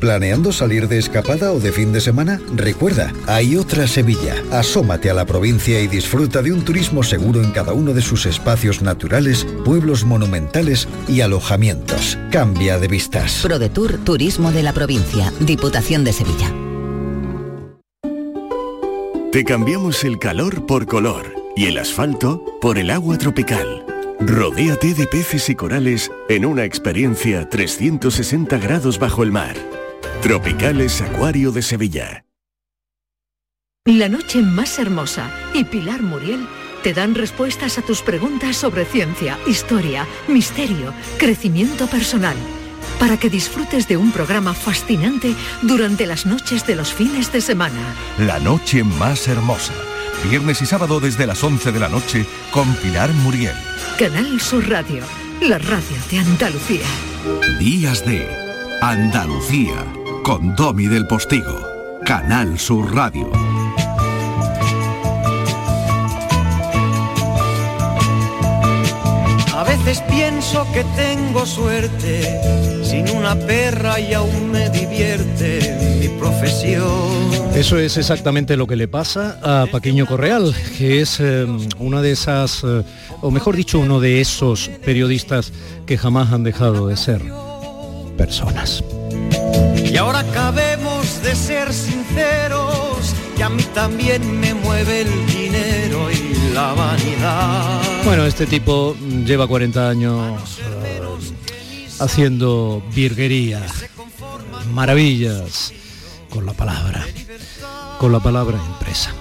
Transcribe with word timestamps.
¿Planeando 0.00 0.52
salir 0.52 0.86
de 0.86 0.98
escapada 0.98 1.52
o 1.52 1.58
de 1.58 1.72
fin 1.72 1.92
de 1.92 2.00
semana? 2.00 2.40
Recuerda, 2.54 3.12
hay 3.26 3.56
otra 3.56 3.88
Sevilla. 3.88 4.36
Asómate 4.52 5.10
a 5.10 5.14
la 5.14 5.26
provincia 5.26 5.80
y 5.80 5.88
disfruta 5.88 6.40
de 6.40 6.52
un 6.52 6.64
turismo 6.64 7.02
seguro 7.02 7.42
en 7.42 7.50
cada 7.50 7.72
uno 7.72 7.92
de 7.92 8.02
sus 8.02 8.24
espacios 8.26 8.80
naturales, 8.80 9.44
pueblos 9.64 10.04
monumentales 10.04 10.86
y 11.08 11.20
alojamientos. 11.20 12.16
Cambia 12.30 12.78
de 12.78 12.86
vistas. 12.86 13.40
ProDetour 13.42 13.98
Turismo 14.04 14.52
de 14.52 14.62
la 14.62 14.72
Provincia, 14.72 15.32
Diputación 15.40 16.04
de 16.04 16.12
Sevilla. 16.12 16.54
Te 19.32 19.44
cambiamos 19.44 20.04
el 20.04 20.18
calor 20.18 20.64
por 20.64 20.86
color 20.86 21.34
y 21.56 21.66
el 21.66 21.76
asfalto 21.76 22.44
por 22.60 22.78
el 22.78 22.90
agua 22.90 23.18
tropical. 23.18 23.84
Rodéate 24.20 24.94
de 24.94 25.06
peces 25.06 25.48
y 25.48 25.54
corales 25.54 26.10
en 26.28 26.44
una 26.44 26.64
experiencia 26.64 27.48
360 27.48 28.58
grados 28.58 28.98
bajo 28.98 29.22
el 29.22 29.32
mar. 29.32 29.56
Tropicales 30.22 31.00
Acuario 31.00 31.52
de 31.52 31.62
Sevilla. 31.62 32.24
La 33.84 34.08
noche 34.08 34.42
más 34.42 34.80
hermosa 34.80 35.30
y 35.54 35.62
Pilar 35.62 36.02
Muriel 36.02 36.44
te 36.82 36.92
dan 36.92 37.14
respuestas 37.14 37.78
a 37.78 37.82
tus 37.82 38.02
preguntas 38.02 38.56
sobre 38.56 38.84
ciencia, 38.84 39.38
historia, 39.46 40.06
misterio, 40.26 40.92
crecimiento 41.18 41.86
personal, 41.86 42.36
para 42.98 43.16
que 43.16 43.30
disfrutes 43.30 43.86
de 43.86 43.96
un 43.96 44.10
programa 44.10 44.54
fascinante 44.54 45.34
durante 45.62 46.04
las 46.04 46.26
noches 46.26 46.66
de 46.66 46.74
los 46.74 46.92
fines 46.92 47.30
de 47.32 47.40
semana. 47.40 47.94
La 48.18 48.40
noche 48.40 48.82
más 48.82 49.28
hermosa. 49.28 49.74
Viernes 50.28 50.60
y 50.62 50.66
sábado 50.66 50.98
desde 50.98 51.28
las 51.28 51.44
11 51.44 51.70
de 51.70 51.78
la 51.78 51.88
noche 51.88 52.26
con 52.50 52.74
Pilar 52.74 53.12
Muriel. 53.14 53.54
Canal 53.96 54.40
Sur 54.40 54.68
Radio, 54.68 55.04
la 55.40 55.58
radio 55.58 55.96
de 56.10 56.18
Andalucía. 56.18 56.86
Días 57.60 58.04
de 58.04 58.28
Andalucía 58.82 59.97
con 60.28 60.54
Domi 60.54 60.88
del 60.88 61.06
Postigo. 61.06 61.58
Canal 62.04 62.58
Sur 62.58 62.94
Radio. 62.94 63.30
A 69.56 69.64
veces 69.64 70.02
pienso 70.02 70.70
que 70.74 70.84
tengo 70.94 71.46
suerte, 71.46 72.84
sin 72.84 73.08
una 73.16 73.36
perra 73.36 73.98
y 74.00 74.12
aún 74.12 74.52
me 74.52 74.68
divierte 74.68 75.98
mi 75.98 76.08
profesión. 76.20 76.84
Eso 77.54 77.78
es 77.78 77.96
exactamente 77.96 78.58
lo 78.58 78.66
que 78.66 78.76
le 78.76 78.86
pasa 78.86 79.38
a 79.42 79.64
Paquiño 79.72 80.04
Correal, 80.04 80.54
que 80.76 81.00
es 81.00 81.20
eh, 81.20 81.46
una 81.78 82.02
de 82.02 82.12
esas, 82.12 82.64
eh, 82.64 82.82
o 83.22 83.30
mejor 83.30 83.56
dicho, 83.56 83.78
uno 83.78 83.98
de 83.98 84.20
esos 84.20 84.68
periodistas 84.84 85.54
que 85.86 85.96
jamás 85.96 86.34
han 86.34 86.44
dejado 86.44 86.86
de 86.86 86.98
ser 86.98 87.22
personas. 88.18 88.84
Y 89.84 89.96
ahora 89.96 90.20
acabemos 90.20 91.22
de 91.22 91.34
ser 91.34 91.72
sinceros, 91.72 93.14
que 93.36 93.42
a 93.42 93.48
mí 93.48 93.62
también 93.74 94.40
me 94.40 94.54
mueve 94.54 95.02
el 95.02 95.26
dinero 95.26 96.10
y 96.10 96.52
la 96.52 96.72
vanidad. 96.74 97.80
Bueno, 98.04 98.24
este 98.26 98.46
tipo 98.46 98.96
lleva 99.24 99.46
40 99.46 99.88
años 99.88 100.58
eh, 100.84 101.00
haciendo 102.00 102.82
virguería, 102.94 103.62
maravillas 104.72 105.72
con 106.28 106.46
la 106.46 106.52
palabra, 106.52 107.06
con 107.98 108.12
la 108.12 108.20
palabra 108.20 108.58
impresa. 108.72 109.12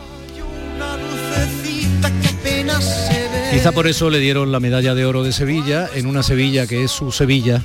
Quizá 3.52 3.71
por 3.71 3.87
eso 3.87 4.09
le 4.09 4.19
dieron 4.19 4.52
la 4.52 4.59
medalla 4.59 4.93
de 4.93 5.05
oro 5.05 5.23
de 5.23 5.31
Sevilla, 5.31 5.89
en 5.95 6.05
una 6.05 6.21
Sevilla 6.21 6.67
que 6.67 6.83
es 6.83 6.92
su 6.92 7.11
Sevilla, 7.11 7.64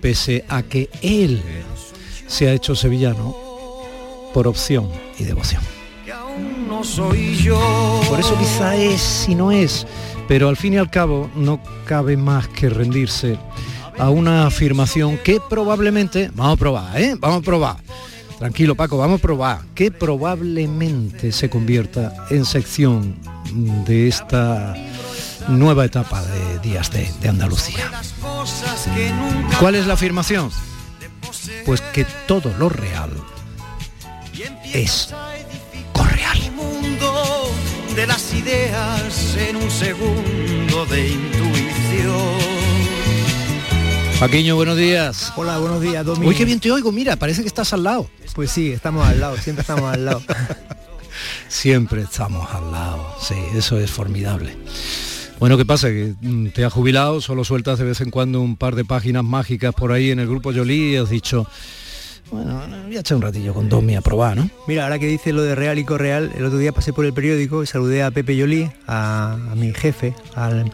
pese 0.00 0.44
a 0.48 0.62
que 0.62 0.88
él 1.02 1.42
se 2.28 2.48
ha 2.48 2.52
hecho 2.52 2.76
sevillano 2.76 3.34
por 4.32 4.46
opción 4.46 4.88
y 5.18 5.24
devoción. 5.24 5.62
No 6.68 6.84
soy 6.84 7.34
yo. 7.36 7.58
Por 8.08 8.20
eso 8.20 8.38
quizá 8.38 8.76
es 8.76 9.28
y 9.28 9.34
no 9.34 9.50
es, 9.50 9.86
pero 10.28 10.48
al 10.48 10.56
fin 10.56 10.74
y 10.74 10.76
al 10.76 10.90
cabo 10.90 11.28
no 11.34 11.60
cabe 11.86 12.16
más 12.16 12.46
que 12.46 12.68
rendirse 12.68 13.36
a 13.98 14.10
una 14.10 14.46
afirmación 14.46 15.18
que 15.18 15.40
probablemente, 15.48 16.30
vamos 16.34 16.54
a 16.54 16.56
probar, 16.56 17.00
¿eh? 17.00 17.16
Vamos 17.18 17.38
a 17.40 17.44
probar. 17.44 17.76
Tranquilo 18.38 18.76
Paco, 18.76 18.96
vamos 18.98 19.18
a 19.18 19.22
probar, 19.22 19.60
que 19.74 19.90
probablemente 19.90 21.32
se 21.32 21.50
convierta 21.50 22.26
en 22.30 22.44
sección 22.44 23.16
de 23.84 24.06
esta 24.06 24.76
nueva 25.48 25.84
etapa 25.84 26.22
de 26.22 26.60
Días 26.60 26.92
de, 26.92 27.10
de 27.20 27.28
Andalucía. 27.28 27.90
¿Cuál 29.58 29.74
es 29.74 29.86
la 29.86 29.94
afirmación? 29.94 30.50
Pues 31.68 31.82
que 31.82 32.06
todo 32.26 32.50
lo 32.58 32.70
real 32.70 33.10
es 34.72 35.14
correal. 35.92 36.38
mundo 36.52 37.52
de 37.94 38.06
las 38.06 38.32
ideas 38.32 39.36
en 39.36 39.56
un 39.56 39.70
segundo 39.70 40.86
de 40.86 41.08
intuición. 41.08 42.38
Paquiño, 44.18 44.56
buenos 44.56 44.78
días. 44.78 45.30
Hola, 45.36 45.58
buenos 45.58 45.82
días, 45.82 46.06
Domi. 46.06 46.26
Uy, 46.26 46.34
qué 46.34 46.46
bien 46.46 46.58
te 46.58 46.72
oigo, 46.72 46.90
mira, 46.90 47.16
parece 47.16 47.42
que 47.42 47.48
estás 47.48 47.70
al 47.74 47.84
lado. 47.84 48.08
Pues 48.34 48.50
sí, 48.50 48.72
estamos 48.72 49.06
al 49.06 49.20
lado, 49.20 49.36
siempre 49.36 49.60
estamos 49.60 49.92
al 49.92 50.06
lado. 50.06 50.22
Siempre 51.48 52.02
estamos 52.02 52.48
al 52.54 52.70
lado, 52.70 53.14
sí, 53.20 53.34
eso 53.54 53.78
es 53.78 53.90
formidable. 53.90 54.56
Bueno, 55.38 55.56
¿qué 55.56 55.64
pasa? 55.64 55.88
Que 55.88 56.14
mm, 56.20 56.48
te 56.48 56.64
has 56.64 56.72
jubilado, 56.72 57.20
solo 57.20 57.44
sueltas 57.44 57.78
de 57.78 57.84
vez 57.84 58.00
en 58.00 58.10
cuando 58.10 58.40
un 58.40 58.56
par 58.56 58.74
de 58.74 58.84
páginas 58.84 59.24
mágicas 59.24 59.74
por 59.74 59.92
ahí 59.92 60.10
en 60.10 60.18
el 60.18 60.26
grupo 60.26 60.52
Jolie 60.52 60.92
y 60.92 60.96
has 60.96 61.10
dicho, 61.10 61.46
bueno, 62.30 62.60
voy 62.86 62.96
a 62.96 63.00
echar 63.00 63.16
un 63.16 63.22
ratillo 63.22 63.54
con 63.54 63.68
Domi 63.68 63.94
a 63.94 64.00
probar, 64.00 64.36
¿no? 64.36 64.50
Mira, 64.66 64.84
ahora 64.84 64.98
que 64.98 65.06
dice 65.06 65.32
lo 65.32 65.42
de 65.42 65.54
real 65.54 65.78
y 65.78 65.84
correal, 65.84 66.32
el 66.36 66.44
otro 66.44 66.58
día 66.58 66.72
pasé 66.72 66.92
por 66.92 67.04
el 67.04 67.12
periódico 67.12 67.62
y 67.62 67.66
saludé 67.66 68.02
a 68.02 68.10
Pepe 68.10 68.36
Yolí, 68.36 68.68
a, 68.88 69.34
a 69.52 69.54
mi 69.54 69.72
jefe, 69.72 70.14
al 70.34 70.72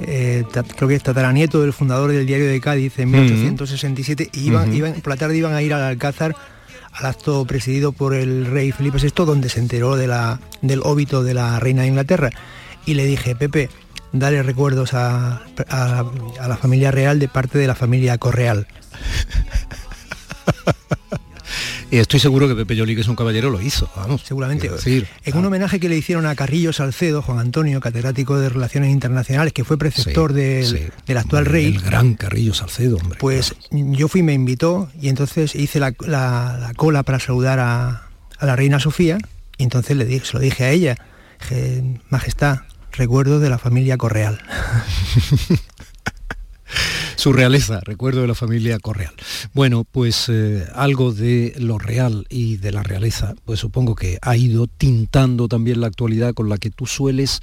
eh, 0.00 0.44
creo 0.76 0.88
que 0.88 0.96
es 0.96 1.02
tataranieto 1.02 1.60
del 1.62 1.72
fundador 1.72 2.10
del 2.10 2.26
diario 2.26 2.46
de 2.48 2.60
Cádiz 2.60 2.98
en 2.98 3.10
1867 3.10 4.28
y 4.32 4.48
iban, 4.48 4.68
Ujú. 4.68 4.76
iban, 4.78 4.92
por 4.94 5.08
la 5.12 5.16
tarde 5.16 5.36
iban 5.36 5.54
a 5.54 5.62
ir 5.62 5.72
al 5.72 5.82
Alcázar 5.82 6.34
al 6.92 7.06
acto 7.06 7.44
presidido 7.44 7.92
por 7.92 8.12
el 8.14 8.46
rey 8.46 8.70
Felipe 8.72 8.98
VI 8.98 9.24
donde 9.24 9.48
se 9.48 9.60
enteró 9.60 9.96
de 9.96 10.06
la, 10.08 10.40
del 10.62 10.80
óbito 10.82 11.22
de 11.22 11.34
la 11.34 11.58
reina 11.60 11.82
de 11.82 11.88
Inglaterra 11.88 12.30
y 12.86 12.94
le 12.94 13.06
dije 13.06 13.34
Pepe 13.36 13.70
dale 14.14 14.42
recuerdos 14.42 14.94
a, 14.94 15.42
a- 15.68 16.04
a 16.40 16.48
la 16.48 16.56
familia 16.56 16.90
real 16.90 17.18
de 17.18 17.28
parte 17.28 17.58
de 17.58 17.66
la 17.66 17.74
familia 17.74 18.16
Correal 18.16 18.66
Y 21.90 21.98
estoy 21.98 22.18
seguro 22.18 22.48
que 22.48 22.56
Pepe 22.56 22.74
Yolí, 22.74 22.96
que 22.96 23.02
es 23.02 23.08
un 23.08 23.14
caballero, 23.14 23.50
lo 23.50 23.60
hizo, 23.60 23.88
vamos. 23.94 24.22
seguramente 24.22 24.68
decir, 24.68 25.06
en 25.24 25.36
un 25.36 25.44
homenaje 25.44 25.78
que 25.78 25.88
le 25.88 25.96
hicieron 25.96 26.26
a 26.26 26.34
Carrillo 26.34 26.72
Salcedo 26.72 27.22
Juan 27.22 27.38
Antonio 27.38 27.78
catedrático 27.80 28.36
de 28.40 28.48
Relaciones 28.48 28.90
Internacionales 28.90 29.52
que 29.52 29.62
fue 29.62 29.78
preceptor 29.78 30.32
Sí, 30.32 30.36
del, 30.40 30.66
sí. 30.66 30.78
del 31.06 31.18
actual 31.18 31.46
rey 31.46 31.66
el 31.66 31.80
gran 31.80 32.14
Carrillo 32.14 32.52
Salcedo, 32.52 32.96
hombre. 32.96 33.18
Pues 33.20 33.54
yo 33.70 34.08
fui, 34.08 34.24
me 34.24 34.32
invitó 34.32 34.88
y 35.00 35.08
entonces 35.08 35.54
hice 35.54 35.78
la, 35.78 35.94
la- 36.00 36.56
la 36.60 36.74
cola 36.74 37.04
para 37.04 37.20
saludar 37.20 37.60
a, 37.60 38.08
a 38.38 38.46
la 38.46 38.56
reina 38.56 38.80
Sofía 38.80 39.18
y 39.56 39.62
entonces 39.62 39.96
le 39.96 40.04
dije, 40.04 40.24
se 40.24 40.32
lo 40.32 40.40
dije 40.40 40.64
a 40.64 40.70
ella, 40.70 40.96
dije, 41.40 42.00
Majestad, 42.08 42.60
recuerdo 42.94 43.40
de 43.40 43.50
la 43.50 43.58
familia 43.58 43.96
Correal. 43.96 44.40
Su 47.16 47.32
realeza, 47.32 47.80
recuerdo 47.80 48.22
de 48.22 48.28
la 48.28 48.34
familia 48.34 48.78
Correal. 48.78 49.12
Bueno, 49.52 49.84
pues 49.84 50.28
eh, 50.28 50.66
algo 50.74 51.12
de 51.12 51.54
lo 51.58 51.78
real 51.78 52.26
y 52.28 52.56
de 52.56 52.72
la 52.72 52.82
realeza, 52.82 53.34
pues 53.44 53.60
supongo 53.60 53.94
que 53.94 54.18
ha 54.20 54.36
ido 54.36 54.66
tintando 54.66 55.48
también 55.48 55.80
la 55.80 55.86
actualidad 55.86 56.34
con 56.34 56.48
la 56.48 56.58
que 56.58 56.70
tú 56.70 56.86
sueles 56.86 57.40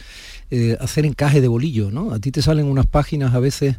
eh, 0.51 0.77
hacer 0.79 1.05
encaje 1.05 1.41
de 1.41 1.47
bolillo, 1.47 1.89
¿no? 1.91 2.13
A 2.13 2.19
ti 2.19 2.31
te 2.31 2.41
salen 2.41 2.65
unas 2.65 2.85
páginas 2.85 3.33
a 3.33 3.39
veces 3.39 3.77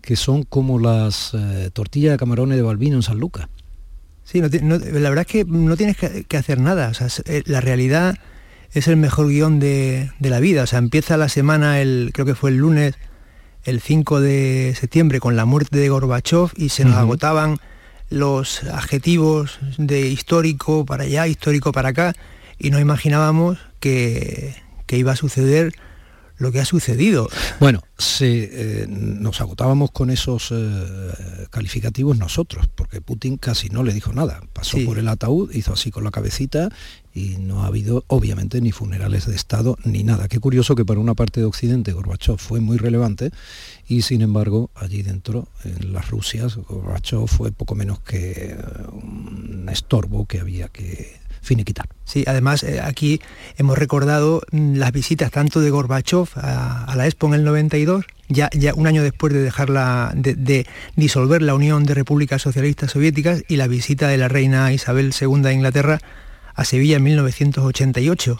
que 0.00 0.16
son 0.16 0.42
como 0.44 0.78
las 0.78 1.32
eh, 1.34 1.70
tortillas 1.72 2.12
de 2.12 2.18
camarones 2.18 2.56
de 2.56 2.62
Balbino 2.62 2.96
en 2.96 3.02
San 3.02 3.18
Lucas. 3.18 3.48
Sí, 4.24 4.40
no 4.40 4.78
la 4.78 5.08
verdad 5.10 5.26
es 5.26 5.32
que 5.32 5.44
no 5.44 5.76
tienes 5.76 5.96
que, 5.96 6.24
que 6.24 6.36
hacer 6.36 6.60
nada, 6.60 6.88
o 6.88 6.94
sea, 6.94 7.08
la 7.44 7.60
realidad 7.60 8.16
es 8.72 8.88
el 8.88 8.96
mejor 8.96 9.28
guion 9.28 9.58
de, 9.58 10.10
de 10.18 10.30
la 10.30 10.40
vida, 10.40 10.62
o 10.62 10.66
sea, 10.66 10.78
empieza 10.78 11.16
la 11.16 11.28
semana, 11.28 11.80
el, 11.80 12.10
creo 12.12 12.26
que 12.26 12.34
fue 12.34 12.50
el 12.50 12.56
lunes, 12.56 12.94
el 13.64 13.80
5 13.80 14.20
de 14.20 14.74
septiembre, 14.78 15.20
con 15.20 15.36
la 15.36 15.44
muerte 15.44 15.78
de 15.78 15.88
Gorbachev 15.88 16.50
y 16.56 16.70
se 16.70 16.84
nos 16.84 16.96
agotaban 16.96 17.58
los 18.10 18.64
adjetivos 18.64 19.58
de 19.78 20.08
histórico 20.08 20.84
para 20.84 21.04
allá, 21.04 21.26
histórico 21.26 21.72
para 21.72 21.90
acá, 21.90 22.14
y 22.58 22.70
no 22.70 22.80
imaginábamos 22.80 23.58
que, 23.80 24.54
que 24.86 24.98
iba 24.98 25.12
a 25.12 25.16
suceder 25.16 25.72
lo 26.38 26.50
que 26.50 26.60
ha 26.60 26.64
sucedido. 26.64 27.28
Bueno, 27.60 27.82
se, 27.96 28.82
eh, 28.82 28.86
nos 28.88 29.40
agotábamos 29.40 29.92
con 29.92 30.10
esos 30.10 30.48
eh, 30.50 31.46
calificativos 31.50 32.18
nosotros, 32.18 32.68
porque 32.74 33.00
Putin 33.00 33.36
casi 33.36 33.68
no 33.68 33.84
le 33.84 33.94
dijo 33.94 34.12
nada. 34.12 34.40
Pasó 34.52 34.76
por 34.84 34.98
el 34.98 35.08
ataúd, 35.08 35.52
hizo 35.52 35.72
así 35.72 35.90
con 35.90 36.02
la 36.04 36.10
cabecita 36.10 36.68
y 37.14 37.36
no 37.38 37.62
ha 37.62 37.66
habido, 37.66 38.04
obviamente, 38.06 38.60
ni 38.60 38.72
funerales 38.72 39.26
de 39.26 39.34
Estado 39.34 39.76
ni 39.84 40.02
nada. 40.04 40.28
Qué 40.28 40.40
curioso 40.40 40.74
que 40.74 40.84
para 40.84 41.00
una 41.00 41.14
parte 41.14 41.40
de 41.40 41.46
Occidente 41.46 41.92
Gorbachev 41.92 42.38
fue 42.38 42.60
muy 42.60 42.78
relevante 42.78 43.30
y, 43.86 44.02
sin 44.02 44.22
embargo, 44.22 44.70
allí 44.74 45.02
dentro, 45.02 45.48
en 45.64 45.92
las 45.92 46.10
Rusias, 46.10 46.56
Gorbachev 46.56 47.26
fue 47.26 47.52
poco 47.52 47.74
menos 47.74 48.00
que 48.00 48.56
un 48.92 49.68
estorbo 49.70 50.26
que 50.26 50.40
había 50.40 50.68
que 50.68 51.22
finiquitar. 51.42 51.88
Sí, 52.04 52.24
además 52.26 52.62
eh, 52.62 52.80
aquí 52.80 53.20
hemos 53.58 53.76
recordado 53.76 54.42
mm, 54.52 54.76
las 54.76 54.92
visitas 54.92 55.30
tanto 55.30 55.60
de 55.60 55.70
Gorbachev 55.70 56.28
a, 56.36 56.94
la 56.96 57.06
Expo 57.06 57.26
en 57.26 57.34
el 57.34 57.44
92, 57.44 58.04
ya, 58.28 58.48
ya 58.52 58.72
un 58.74 58.86
año 58.86 59.02
después 59.02 59.32
de 59.32 59.42
dejarla, 59.42 60.12
de, 60.14 60.66
disolver 60.96 61.42
la 61.42 61.54
Unión 61.54 61.84
de 61.84 61.94
Repúblicas 61.94 62.40
Socialistas 62.40 62.92
Soviéticas 62.92 63.42
y 63.48 63.56
la 63.56 63.66
visita 63.66 64.08
de 64.08 64.16
la 64.16 64.28
reina 64.28 64.72
Isabel 64.72 65.12
II 65.20 65.42
de 65.42 65.52
Inglaterra 65.52 66.00
a 66.54 66.64
Sevilla 66.64 66.96
en 66.96 67.04
1988 67.04 68.38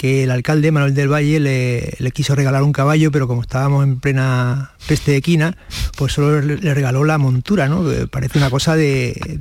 que 0.00 0.22
el 0.22 0.30
alcalde 0.30 0.72
Manuel 0.72 0.94
del 0.94 1.12
Valle 1.12 1.40
le, 1.40 2.10
quiso 2.12 2.34
regalar 2.34 2.62
un 2.62 2.72
caballo, 2.72 3.12
pero 3.12 3.28
como 3.28 3.42
estábamos 3.42 3.84
en 3.84 4.00
plena 4.00 4.70
peste 4.88 5.12
de 5.12 5.20
quina, 5.20 5.58
pues 5.98 6.14
solo 6.14 6.40
le, 6.40 6.72
regaló 6.72 7.04
la 7.04 7.18
montura, 7.18 7.68
¿no? 7.68 7.84
Parece 8.10 8.38
una 8.38 8.48
cosa 8.48 8.76
de, 8.76 9.38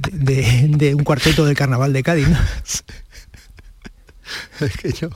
un 0.93 1.03
cuarteto 1.05 1.45
del 1.45 1.55
carnaval 1.55 1.93
de 1.93 2.03
Cádiz, 2.03 2.27
Es 4.59 4.77
que 4.77 4.91
yo, 4.91 5.09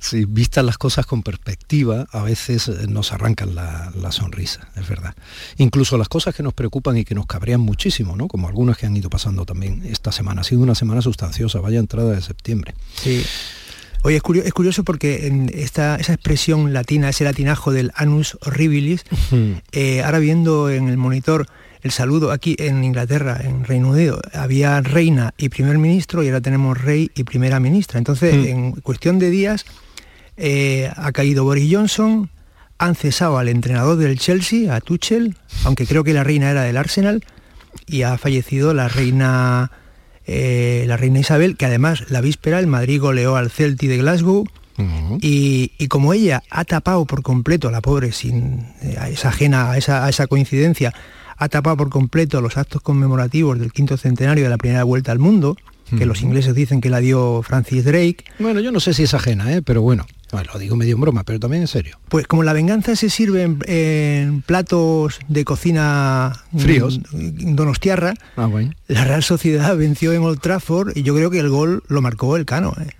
si 0.00 0.24
vistas 0.24 0.64
las 0.64 0.78
cosas 0.78 1.06
con 1.06 1.22
perspectiva, 1.22 2.06
a 2.10 2.22
veces 2.22 2.68
eh, 2.68 2.86
nos 2.88 3.12
arrancan 3.12 3.54
la, 3.54 3.92
la, 3.94 4.12
sonrisa, 4.12 4.68
es 4.76 4.88
verdad. 4.88 5.14
Incluso 5.56 5.98
las 5.98 6.08
cosas 6.08 6.34
que 6.34 6.42
nos 6.42 6.54
preocupan 6.54 6.96
y 6.96 7.04
que 7.04 7.14
nos 7.14 7.26
cabrean 7.26 7.60
muchísimo, 7.60 8.16
¿no? 8.16 8.28
Como 8.28 8.48
algunas 8.48 8.76
que 8.76 8.86
han 8.86 8.96
ido 8.96 9.10
pasando 9.10 9.44
también 9.44 9.82
esta 9.84 10.12
semana. 10.12 10.40
Ha 10.40 10.44
sido 10.44 10.62
una 10.62 10.74
semana 10.74 11.02
sustanciosa, 11.02 11.60
vaya 11.60 11.78
entrada 11.78 12.12
de 12.12 12.22
septiembre. 12.22 12.74
Sí. 12.94 13.24
Oye, 14.02 14.16
es 14.16 14.22
curioso, 14.22 14.46
es 14.46 14.54
curioso 14.54 14.84
porque 14.84 15.26
en 15.26 15.50
esta, 15.52 15.96
esa 15.96 16.14
expresión 16.14 16.72
latina, 16.72 17.08
ese 17.08 17.24
latinajo 17.24 17.72
del 17.72 17.90
anus 17.94 18.38
horribilis, 18.42 19.04
eh, 19.72 20.02
ahora 20.02 20.18
viendo 20.20 20.70
en 20.70 20.88
el 20.88 20.96
monitor 20.96 21.48
el 21.82 21.90
saludo 21.90 22.32
aquí 22.32 22.56
en 22.58 22.84
Inglaterra, 22.84 23.40
en 23.42 23.64
Reino 23.64 23.90
Unido, 23.90 24.20
había 24.32 24.80
reina 24.80 25.32
y 25.38 25.48
primer 25.48 25.78
ministro 25.78 26.22
y 26.22 26.28
ahora 26.28 26.40
tenemos 26.40 26.80
rey 26.80 27.10
y 27.14 27.24
primera 27.24 27.60
ministra. 27.60 27.98
Entonces, 27.98 28.34
en 28.46 28.72
cuestión 28.72 29.18
de 29.18 29.30
días, 29.30 29.64
eh, 30.36 30.90
ha 30.96 31.12
caído 31.12 31.44
Boris 31.44 31.72
Johnson, 31.72 32.30
han 32.78 32.94
cesado 32.94 33.38
al 33.38 33.48
entrenador 33.48 33.96
del 33.96 34.18
Chelsea, 34.18 34.74
a 34.74 34.80
Tuchel, 34.80 35.36
aunque 35.64 35.86
creo 35.86 36.04
que 36.04 36.12
la 36.12 36.24
reina 36.24 36.50
era 36.50 36.62
del 36.62 36.76
Arsenal, 36.76 37.24
y 37.86 38.02
ha 38.02 38.18
fallecido 38.18 38.74
la 38.74 38.88
reina 38.88 39.70
eh, 40.30 40.84
la 40.86 40.98
reina 40.98 41.20
Isabel, 41.20 41.56
que 41.56 41.64
además 41.64 42.10
la 42.10 42.20
víspera 42.20 42.58
el 42.58 42.66
Madrid 42.66 43.00
goleó 43.00 43.36
al 43.36 43.50
Celti 43.50 43.86
de 43.86 43.96
Glasgow. 43.96 44.46
y, 45.20 45.88
como 45.88 46.12
ella 46.12 46.42
ha 46.50 46.64
tapado 46.64 47.04
por 47.04 47.22
completo, 47.22 47.70
la 47.70 47.80
pobre, 47.80 48.12
sin 48.12 48.66
eh, 48.82 48.96
esa 49.10 49.30
ajena 49.30 49.72
a 49.72 49.78
esa, 49.78 50.04
a 50.04 50.08
esa 50.08 50.28
coincidencia, 50.28 50.94
ha 51.38 51.48
tapado 51.48 51.76
por 51.76 51.88
completo 51.88 52.40
los 52.40 52.56
actos 52.56 52.82
conmemorativos 52.82 53.58
del 53.58 53.72
quinto 53.72 53.96
centenario 53.96 54.44
de 54.44 54.50
la 54.50 54.58
primera 54.58 54.84
vuelta 54.84 55.12
al 55.12 55.18
mundo, 55.18 55.56
que 55.96 56.04
los 56.04 56.20
ingleses 56.20 56.54
dicen 56.54 56.82
que 56.82 56.90
la 56.90 56.98
dio 56.98 57.42
Francis 57.42 57.82
Drake. 57.84 58.18
Bueno, 58.38 58.60
yo 58.60 58.70
no 58.72 58.78
sé 58.78 58.92
si 58.92 59.04
es 59.04 59.14
ajena, 59.14 59.54
¿eh? 59.54 59.62
pero 59.62 59.80
bueno, 59.80 60.06
lo 60.52 60.58
digo 60.58 60.76
medio 60.76 60.96
en 60.96 61.00
broma, 61.00 61.24
pero 61.24 61.40
también 61.40 61.62
en 61.62 61.68
serio. 61.68 61.98
Pues 62.10 62.26
como 62.26 62.42
la 62.42 62.52
venganza 62.52 62.94
se 62.94 63.08
sirve 63.08 63.42
en, 63.42 64.42
platos 64.42 65.18
de 65.28 65.44
cocina 65.44 66.44
mm, 66.52 66.58
fríos, 66.58 67.00
donostiarra, 67.10 68.14
ah, 68.36 68.50
la 68.88 69.04
Real 69.04 69.22
Sociedad 69.22 69.74
venció 69.76 70.12
en 70.12 70.22
Old 70.22 70.40
Trafford 70.40 70.94
y 70.94 71.04
yo 71.04 71.14
creo 71.14 71.30
que 71.30 71.38
el 71.38 71.48
gol 71.48 71.82
lo 71.88 72.02
marcó 72.02 72.36
el 72.36 72.44
Cano. 72.44 72.74
¿eh? 72.80 72.90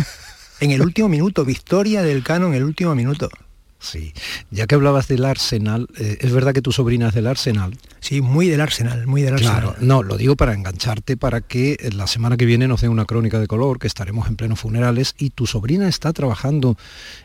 en 0.60 0.72
el 0.72 0.82
último 0.82 1.08
minuto, 1.08 1.44
victoria 1.44 2.02
del 2.02 2.22
Cano 2.22 2.48
en 2.48 2.54
el 2.54 2.64
último 2.64 2.94
minuto. 2.94 3.30
Sí, 3.78 4.12
ya 4.50 4.66
que 4.66 4.74
hablabas 4.74 5.06
del 5.06 5.24
Arsenal, 5.24 5.86
eh, 5.98 6.18
¿es 6.20 6.32
verdad 6.32 6.54
que 6.54 6.62
tu 6.62 6.72
sobrina 6.72 7.08
es 7.08 7.14
del 7.14 7.26
Arsenal? 7.26 7.76
Sí, 8.00 8.20
muy 8.20 8.48
del 8.48 8.60
Arsenal, 8.60 9.06
muy 9.06 9.22
del 9.22 9.34
Arsenal. 9.34 9.60
Claro, 9.60 9.76
no, 9.80 10.02
lo 10.02 10.16
digo 10.16 10.34
para 10.34 10.54
engancharte, 10.54 11.16
para 11.16 11.42
que 11.42 11.76
la 11.94 12.06
semana 12.06 12.36
que 12.36 12.46
viene 12.46 12.68
nos 12.68 12.80
dé 12.80 12.88
una 12.88 13.04
crónica 13.04 13.38
de 13.38 13.46
color, 13.46 13.78
que 13.78 13.86
estaremos 13.86 14.28
en 14.28 14.36
pleno 14.36 14.56
funerales, 14.56 15.14
y 15.18 15.30
tu 15.30 15.46
sobrina 15.46 15.88
está 15.88 16.12
trabajando 16.12 16.76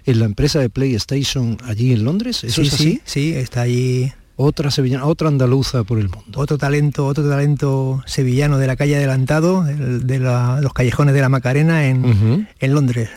en 0.06 0.20
la 0.20 0.26
empresa 0.26 0.60
de 0.60 0.70
PlayStation 0.70 1.58
allí 1.64 1.94
en 1.94 2.04
Londres, 2.04 2.44
¿eso 2.44 2.62
sí, 2.62 2.68
es 2.68 2.74
así? 2.74 2.84
Sí, 2.84 3.02
sí, 3.06 3.34
está 3.34 3.62
allí 3.62 4.12
otra 4.36 4.72
sevillana, 4.72 5.06
otra 5.06 5.28
andaluza 5.28 5.84
por 5.84 6.00
el 6.00 6.10
mundo. 6.10 6.40
Otro 6.40 6.58
talento, 6.58 7.06
otro 7.06 7.28
talento 7.28 8.02
sevillano 8.06 8.58
de 8.58 8.68
la 8.68 8.76
calle 8.76 8.96
adelantado, 8.96 9.64
de 9.64 10.20
los 10.20 10.74
callejones 10.74 11.14
de 11.14 11.22
la 11.22 11.30
Macarena 11.30 11.88
en, 11.88 12.48
en 12.60 12.74
Londres. 12.74 13.10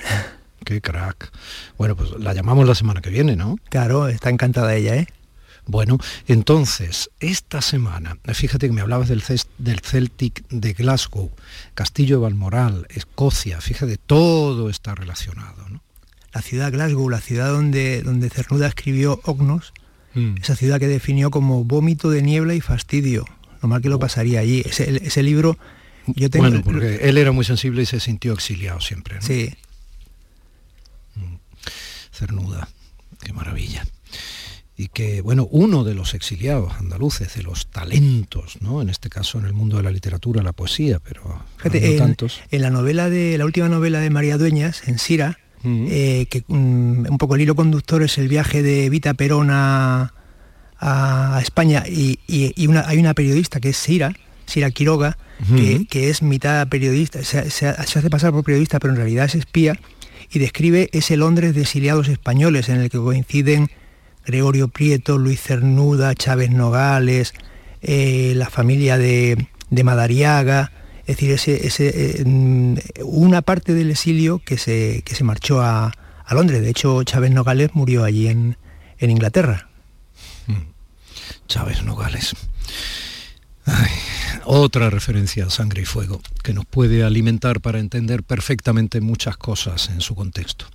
Qué 0.65 0.81
crack. 0.81 1.31
Bueno, 1.79 1.97
pues 1.97 2.11
la 2.19 2.33
llamamos 2.33 2.67
la 2.67 2.75
semana 2.75 3.01
que 3.01 3.11
viene, 3.11 3.37
¿no? 3.37 3.57
Claro, 3.69 4.09
está 4.09 4.31
encantada 4.31 4.75
ella, 4.75 4.97
¿eh? 4.97 5.07
Bueno, 5.67 5.99
entonces, 6.27 7.11
esta 7.21 7.63
semana, 7.63 8.19
fíjate 8.35 8.67
que 8.67 8.73
me 8.73 8.83
hablabas 8.83 9.09
del, 9.09 9.23
del 9.59 9.81
Celtic 9.81 10.47
de 10.51 10.75
Glasgow, 10.75 11.31
Castillo 11.75 12.17
de 12.17 12.23
Balmoral, 12.23 12.87
Escocia, 12.91 13.61
fíjate, 13.63 13.97
todo 13.97 14.69
está 14.69 14.95
relacionado, 14.95 15.67
¿no? 15.71 15.83
La 16.35 16.43
ciudad 16.43 16.73
Glasgow, 16.73 17.09
la 17.09 17.21
ciudad 17.21 17.51
donde, 17.51 18.03
donde 18.03 18.29
Cernuda 18.29 18.67
escribió 18.67 19.21
Ognos, 19.25 19.73
mm. 20.15 20.35
esa 20.43 20.57
ciudad 20.57 20.81
que 20.81 20.89
definió 20.89 21.31
como 21.31 21.65
vómito 21.65 22.11
de 22.11 22.23
niebla 22.23 22.55
y 22.55 22.61
fastidio. 22.61 23.25
Lo 23.63 23.69
mal 23.69 23.81
que 23.81 23.89
lo 23.89 23.97
oh. 23.97 24.01
pasaría 24.01 24.41
allí. 24.41 24.63
Ese, 24.67 25.23
libro... 25.23 25.57
Yo 26.07 26.29
tengo 26.29 26.49
bueno, 26.49 26.63
porque 26.63 26.97
él 27.09 27.17
era 27.17 27.33
muy 27.33 27.47
sensible 27.47 27.83
y 27.83 27.87
se 27.87 27.99
sintió 27.99 28.35
exiliado 28.35 28.79
siempre. 28.81 29.15
¿no? 29.15 29.23
Sí, 29.23 29.55
Cernuda, 32.15 32.69
qué 33.23 33.33
maravilla. 33.33 33.85
Y 34.77 34.89
que, 34.89 35.21
bueno, 35.21 35.47
uno 35.51 35.85
de 35.85 35.95
los 35.95 36.15
exiliados 36.15 36.73
andaluces, 36.75 37.35
de 37.35 37.43
los 37.43 37.69
talentos, 37.69 38.59
¿no? 38.61 38.83
En 38.83 38.89
este 38.89 39.09
caso 39.09 39.39
en 39.39 39.45
el 39.45 39.53
mundo 39.53 39.77
de 39.77 39.85
la 39.85 39.91
literatura, 39.91 40.43
la 40.43 40.53
poesía, 40.53 40.99
pero 41.01 41.45
en, 41.63 41.99
tantos. 41.99 42.41
En 42.51 42.63
la 42.63 42.71
novela 42.71 43.09
de, 43.09 43.39
la 43.39 43.45
última 43.45 43.69
novela 43.69 44.01
de 44.01 44.11
María 44.11 44.37
Dueñas, 44.37 44.89
en 44.89 44.99
Sira, 44.99 45.39
eh, 45.65 46.27
que 46.29 46.45
mm, 46.47 47.07
un 47.09 47.19
poco 47.19 47.37
el 47.37 47.41
hilo 47.41 47.55
conductor 47.55 48.03
es 48.03 48.19
el 48.19 48.29
viaje 48.29 48.63
de 48.63 48.91
Vita 48.91 49.15
Perón 49.15 49.49
a, 49.51 50.13
España 51.41 51.85
y, 51.87 52.19
hay 52.29 52.99
una 52.99 53.15
periodista 53.15 53.59
que 53.59 53.71
es 53.71 53.77
Sira, 53.77 54.13
Sira 54.45 54.71
Quiroga, 54.71 55.17
que, 55.89 56.11
es 56.11 56.23
mitad 56.23 56.69
periodista, 56.69 57.25
se, 57.25 57.49
se, 57.51 57.69
hace 57.69 58.11
pasar 58.11 58.33
por 58.33 58.45
periodista, 58.45 58.79
pero 58.79 58.93
en 58.93 58.99
realidad 58.99 59.25
es 59.25 59.35
espía, 59.35 59.79
y 60.33 60.39
describe 60.39 60.89
ese 60.93 61.17
Londres 61.17 61.55
de 61.55 61.63
exiliados 61.63 62.09
españoles 62.09 62.69
en 62.69 62.81
el 62.81 62.91
que 62.91 62.99
coinciden 62.99 63.71
Gregorio 64.27 64.69
Prieto, 64.69 65.19
Luis 65.19 65.41
Cernuda, 65.41 66.15
Chávez 66.15 66.51
Nogales, 66.51 67.35
eh, 67.83 68.33
la 68.37 68.49
familia 68.49 68.97
de, 68.97 69.47
Madariaga, 69.71 70.73
es 71.07 71.19
decir, 71.19 71.31
ese, 71.63 72.21
eh, 72.21 72.25
mm, 72.25 72.77
una 73.05 73.43
parte 73.43 73.75
del 73.75 73.91
exilio 73.91 74.41
que 74.45 74.57
se, 74.57 75.03
que 75.05 75.15
se 75.15 75.25
marchó 75.25 75.61
a, 75.61 75.93
Londres. 76.31 76.63
De 76.63 76.71
hecho, 76.71 77.05
Chávez 77.05 77.31
Nogales 77.31 77.71
murió 77.75 78.03
allí 78.03 78.29
en, 78.29 78.57
en 78.99 79.11
Inglaterra. 79.11 79.69
Mm. 80.47 80.63
Chávez 81.47 81.85
Nogales 81.85 82.35
otra 84.45 84.91
referencia 84.91 85.47
a 85.47 85.51
sangre 85.51 85.83
y 85.83 85.85
fuego 85.85 86.21
que 86.43 86.53
nos 86.55 86.67
puede 86.67 87.03
alimentar 87.03 87.61
para 87.61 87.81
entender 87.81 88.23
perfectamente 88.23 89.01
muchas 89.01 89.37
cosas 89.37 89.89
en 89.89 90.01
su 90.01 90.15
contexto. 90.15 90.67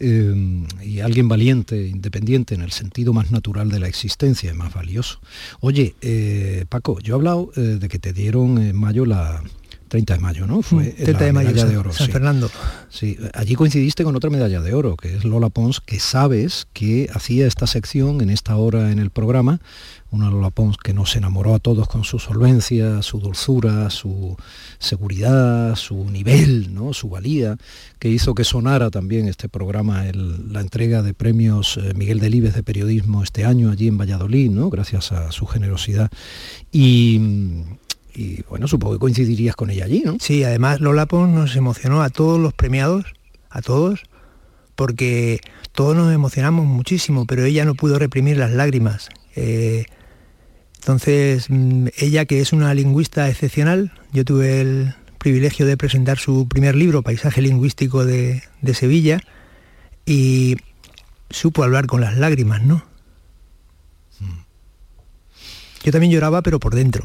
Eh, 0.00 0.66
y 0.82 1.00
alguien 1.00 1.28
valiente, 1.28 1.88
independiente 1.88 2.54
en 2.54 2.62
el 2.62 2.70
sentido 2.70 3.12
más 3.12 3.30
natural 3.30 3.68
de 3.68 3.80
la 3.80 3.88
existencia, 3.88 4.50
es 4.50 4.56
más 4.56 4.72
valioso. 4.72 5.20
Oye, 5.60 5.94
eh, 6.02 6.66
Paco, 6.68 7.00
yo 7.00 7.14
he 7.14 7.16
hablado 7.16 7.50
eh, 7.56 7.60
de 7.60 7.88
que 7.88 7.98
te 7.98 8.12
dieron 8.12 8.58
en 8.58 8.76
mayo 8.76 9.04
la, 9.04 9.42
30 9.88 10.14
de 10.14 10.20
mayo, 10.20 10.46
¿no? 10.46 10.62
Fue 10.62 10.84
30 10.84 11.12
mm, 11.12 11.24
de 11.24 11.32
mayo, 11.32 11.48
medalla 11.48 11.68
de 11.68 11.76
oro. 11.76 11.92
San 11.92 12.10
Fernando. 12.10 12.50
Sí, 12.90 13.18
allí 13.34 13.54
coincidiste 13.54 14.04
con 14.04 14.14
otra 14.14 14.30
medalla 14.30 14.60
de 14.60 14.74
oro, 14.74 14.96
que 14.96 15.16
es 15.16 15.24
Lola 15.24 15.48
Pons, 15.48 15.80
que 15.80 15.98
sabes 15.98 16.68
que 16.72 17.08
hacía 17.12 17.46
esta 17.46 17.66
sección 17.66 18.20
en 18.20 18.30
esta 18.30 18.56
hora 18.56 18.92
en 18.92 18.98
el 18.98 19.10
programa, 19.10 19.60
una 20.10 20.30
Lola 20.30 20.50
Pons 20.50 20.76
que 20.78 20.94
nos 20.94 21.16
enamoró 21.16 21.54
a 21.54 21.58
todos 21.58 21.86
con 21.88 22.04
su 22.04 22.18
solvencia, 22.18 23.02
su 23.02 23.20
dulzura, 23.20 23.90
su 23.90 24.36
seguridad, 24.78 25.76
su 25.76 26.04
nivel, 26.10 26.74
¿no? 26.74 26.94
su 26.94 27.10
valía, 27.10 27.56
que 27.98 28.08
hizo 28.08 28.34
que 28.34 28.44
sonara 28.44 28.90
también 28.90 29.28
este 29.28 29.48
programa, 29.48 30.04
la 30.12 30.60
entrega 30.60 31.02
de 31.02 31.12
premios 31.12 31.76
eh, 31.76 31.92
Miguel 31.94 32.20
Delibes 32.20 32.54
de 32.54 32.62
periodismo 32.62 33.22
este 33.22 33.44
año 33.44 33.70
allí 33.70 33.88
en 33.88 33.98
Valladolid, 33.98 34.50
¿no? 34.50 34.70
gracias 34.70 35.12
a 35.12 35.30
su 35.30 35.46
generosidad. 35.46 36.10
Y, 36.72 37.20
bueno, 38.48 38.66
supongo 38.66 38.94
que 38.94 39.00
coincidirías 39.00 39.54
con 39.54 39.70
ella 39.70 39.84
allí, 39.84 40.02
¿no? 40.04 40.16
Sí, 40.18 40.42
además 40.42 40.80
Lola 40.80 41.06
Pons 41.06 41.32
nos 41.32 41.54
emocionó 41.54 42.02
a 42.02 42.10
todos 42.10 42.40
los 42.40 42.52
premiados, 42.52 43.04
a 43.48 43.62
todos, 43.62 44.02
porque 44.74 45.40
todos 45.72 45.96
nos 45.96 46.12
emocionamos 46.12 46.66
muchísimo, 46.66 47.26
pero 47.26 47.44
ella 47.44 47.64
no 47.64 47.74
pudo 47.74 47.98
reprimir 47.98 48.36
las 48.36 48.50
lágrimas. 48.50 49.08
Eh, 49.36 49.86
entonces, 50.88 51.50
mm, 51.50 51.88
ella 51.98 52.24
que 52.24 52.40
es 52.40 52.54
una 52.54 52.72
lingüista 52.72 53.28
excepcional, 53.28 53.92
yo 54.10 54.24
tuve 54.24 54.62
el 54.62 54.94
privilegio 55.18 55.66
de 55.66 55.76
presentar 55.76 56.16
su 56.18 56.48
primer 56.48 56.74
libro, 56.74 57.02
Paisaje 57.02 57.42
Lingüístico 57.42 58.06
de, 58.06 58.42
de 58.62 58.72
Sevilla, 58.72 59.20
y 60.06 60.56
supo 61.28 61.62
hablar 61.62 61.86
con 61.88 62.00
las 62.00 62.16
lágrimas, 62.16 62.62
¿no? 62.62 62.86
Mm. 64.18 64.38
Yo 65.84 65.92
también 65.92 66.10
lloraba, 66.10 66.40
pero 66.40 66.58
por 66.58 66.74
dentro. 66.74 67.04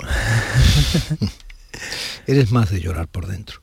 Eres 2.25 2.53
más 2.53 2.71
de 2.71 2.79
llorar 2.79 3.09
por 3.09 3.27
dentro. 3.27 3.59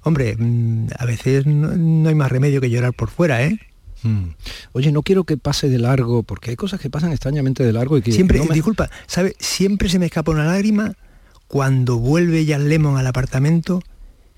Hombre, 0.00 0.36
mm, 0.38 0.86
a 0.98 1.04
veces 1.04 1.44
no, 1.44 2.08
hay 2.08 2.14
más 2.14 2.32
remedio 2.32 2.62
que 2.62 2.70
llorar 2.70 2.94
por 2.94 3.10
fuera, 3.10 3.42
¿eh? 3.42 3.60
Mm. 4.04 4.28
Oye, 4.72 4.92
no 4.92 5.02
quiero 5.02 5.24
que 5.24 5.36
pase 5.36 5.68
de 5.68 5.78
largo, 5.78 6.22
porque 6.22 6.50
hay 6.50 6.56
cosas 6.56 6.80
que 6.80 6.90
pasan 6.90 7.10
extrañamente 7.10 7.64
de 7.64 7.72
largo 7.72 7.98
y 7.98 8.02
que... 8.02 8.12
Siempre, 8.12 8.40
disculpa, 8.52 8.90
¿sabe? 9.06 9.34
Siempre 9.38 9.88
se 9.88 9.98
me 9.98 10.06
escapa 10.06 10.30
una 10.30 10.44
lágrima 10.44 10.94
cuando 11.48 11.98
vuelve 11.98 12.46
Jan 12.46 12.68
Lemon 12.68 12.96
al 12.96 13.06
apartamento 13.06 13.82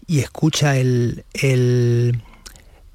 y 0.06 0.20
escucha 0.20 0.76
el, 0.76 1.24
el, 1.34 2.22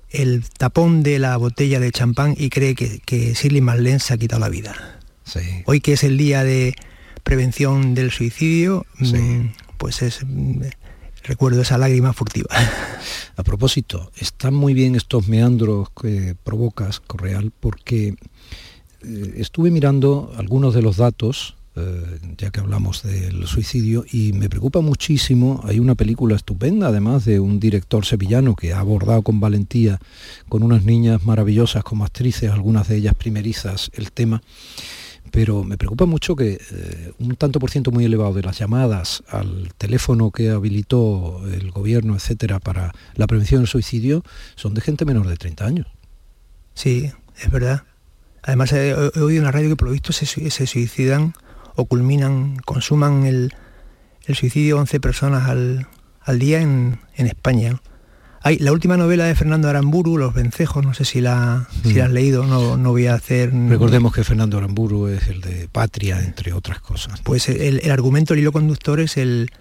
el 0.09 0.43
tapón 0.57 1.03
de 1.03 1.19
la 1.19 1.37
botella 1.37 1.79
de 1.79 1.91
champán 1.91 2.35
y 2.37 2.49
cree 2.49 2.75
que, 2.75 2.99
que 2.99 3.33
Shirley 3.33 3.61
Marlene 3.61 3.99
se 3.99 4.13
ha 4.13 4.17
quitado 4.17 4.39
la 4.39 4.49
vida. 4.49 4.99
Hoy 5.65 5.81
que 5.81 5.93
es 5.93 6.03
el 6.03 6.17
día 6.17 6.43
de 6.43 6.75
prevención 7.23 7.93
del 7.95 8.11
suicidio, 8.11 8.85
mm, 8.99 9.47
pues 9.77 10.01
es 10.01 10.25
recuerdo 11.23 11.61
esa 11.61 11.77
lágrima 11.77 12.13
furtiva. 12.13 12.49
A 13.35 13.43
propósito, 13.43 14.11
están 14.17 14.53
muy 14.53 14.73
bien 14.73 14.95
estos 14.95 15.27
meandros 15.27 15.89
que 15.89 16.35
provocas, 16.43 16.99
Correal, 16.99 17.51
porque 17.59 18.15
eh, 19.03 19.33
estuve 19.37 19.71
mirando 19.71 20.31
algunos 20.37 20.73
de 20.73 20.81
los 20.81 20.97
datos, 20.97 21.55
eh, 21.75 22.19
ya 22.37 22.51
que 22.51 22.59
hablamos 22.59 23.03
del 23.03 23.47
suicidio, 23.47 24.05
y 24.11 24.33
me 24.33 24.49
preocupa 24.49 24.81
muchísimo, 24.81 25.61
hay 25.63 25.79
una 25.79 25.95
película 25.95 26.35
estupenda, 26.35 26.87
además 26.87 27.25
de 27.25 27.39
un 27.39 27.59
director 27.59 28.05
sevillano 28.05 28.55
que 28.55 28.73
ha 28.73 28.79
abordado 28.79 29.21
con 29.21 29.39
valentía, 29.39 29.99
con 30.49 30.61
unas 30.63 30.83
niñas 30.83 31.23
maravillosas 31.23 31.83
como 31.83 32.03
actrices, 32.03 32.51
algunas 32.51 32.89
de 32.89 32.97
ellas 32.97 33.15
primerizas, 33.15 33.89
el 33.93 34.11
tema, 34.11 34.43
pero 35.31 35.63
me 35.63 35.77
preocupa 35.77 36.05
mucho 36.05 36.35
que 36.35 36.59
eh, 36.71 37.13
un 37.19 37.35
tanto 37.35 37.59
por 37.59 37.71
ciento 37.71 37.91
muy 37.91 38.05
elevado 38.05 38.33
de 38.33 38.43
las 38.43 38.59
llamadas 38.59 39.23
al 39.29 39.73
teléfono 39.77 40.31
que 40.31 40.49
habilitó 40.49 41.41
el 41.47 41.71
gobierno, 41.71 42.15
etcétera, 42.15 42.59
para 42.59 42.93
la 43.15 43.27
prevención 43.27 43.61
del 43.61 43.67
suicidio 43.67 44.23
son 44.55 44.73
de 44.73 44.81
gente 44.81 45.05
menor 45.05 45.27
de 45.27 45.37
30 45.37 45.65
años. 45.65 45.87
Sí, 46.73 47.11
es 47.39 47.49
verdad. 47.49 47.83
Además 48.43 48.73
he, 48.73 48.93
oído 48.93 49.39
en 49.39 49.43
la 49.43 49.51
radio 49.51 49.69
que 49.69 49.75
por 49.75 49.87
lo 49.87 49.93
visto 49.93 50.11
se, 50.13 50.25
suicidan 50.25 51.33
o 51.75 51.85
culminan, 51.85 52.57
consuman 52.57 53.25
el, 53.25 53.53
suicidio 54.33 54.79
11 54.79 54.99
personas 54.99 55.49
al, 55.49 56.39
día 56.39 56.61
en, 56.61 56.99
en 57.15 57.27
España 57.27 57.81
la 58.43 58.71
última 58.71 58.97
novela 58.97 59.25
de 59.25 59.35
Fernando 59.35 59.69
Aramburu, 59.69 60.17
Los 60.17 60.33
Vencejos, 60.33 60.83
no 60.83 60.93
sé 60.93 61.05
si 61.05 61.21
la, 61.21 61.67
si 61.83 61.93
la 61.93 62.05
has 62.05 62.09
mm. 62.09 62.13
leído, 62.13 62.45
no, 62.45 62.77
no 62.77 62.89
voy 62.89 63.07
a 63.07 63.13
hacer... 63.13 63.53
Recordemos 63.53 64.13
que 64.13 64.23
Fernando 64.23 64.57
Aramburu 64.57 65.07
es 65.07 65.27
el 65.27 65.41
de 65.41 65.67
Patria, 65.71 66.19
entre 66.19 66.53
otras 66.53 66.79
cosas. 66.79 67.21
Pues 67.21 67.49
el, 67.49 67.89
argumento, 67.91 68.33
el 68.33 68.39
hilo 68.39 68.51
conductor 68.51 68.99
es 68.99 69.17
el, 69.17 69.51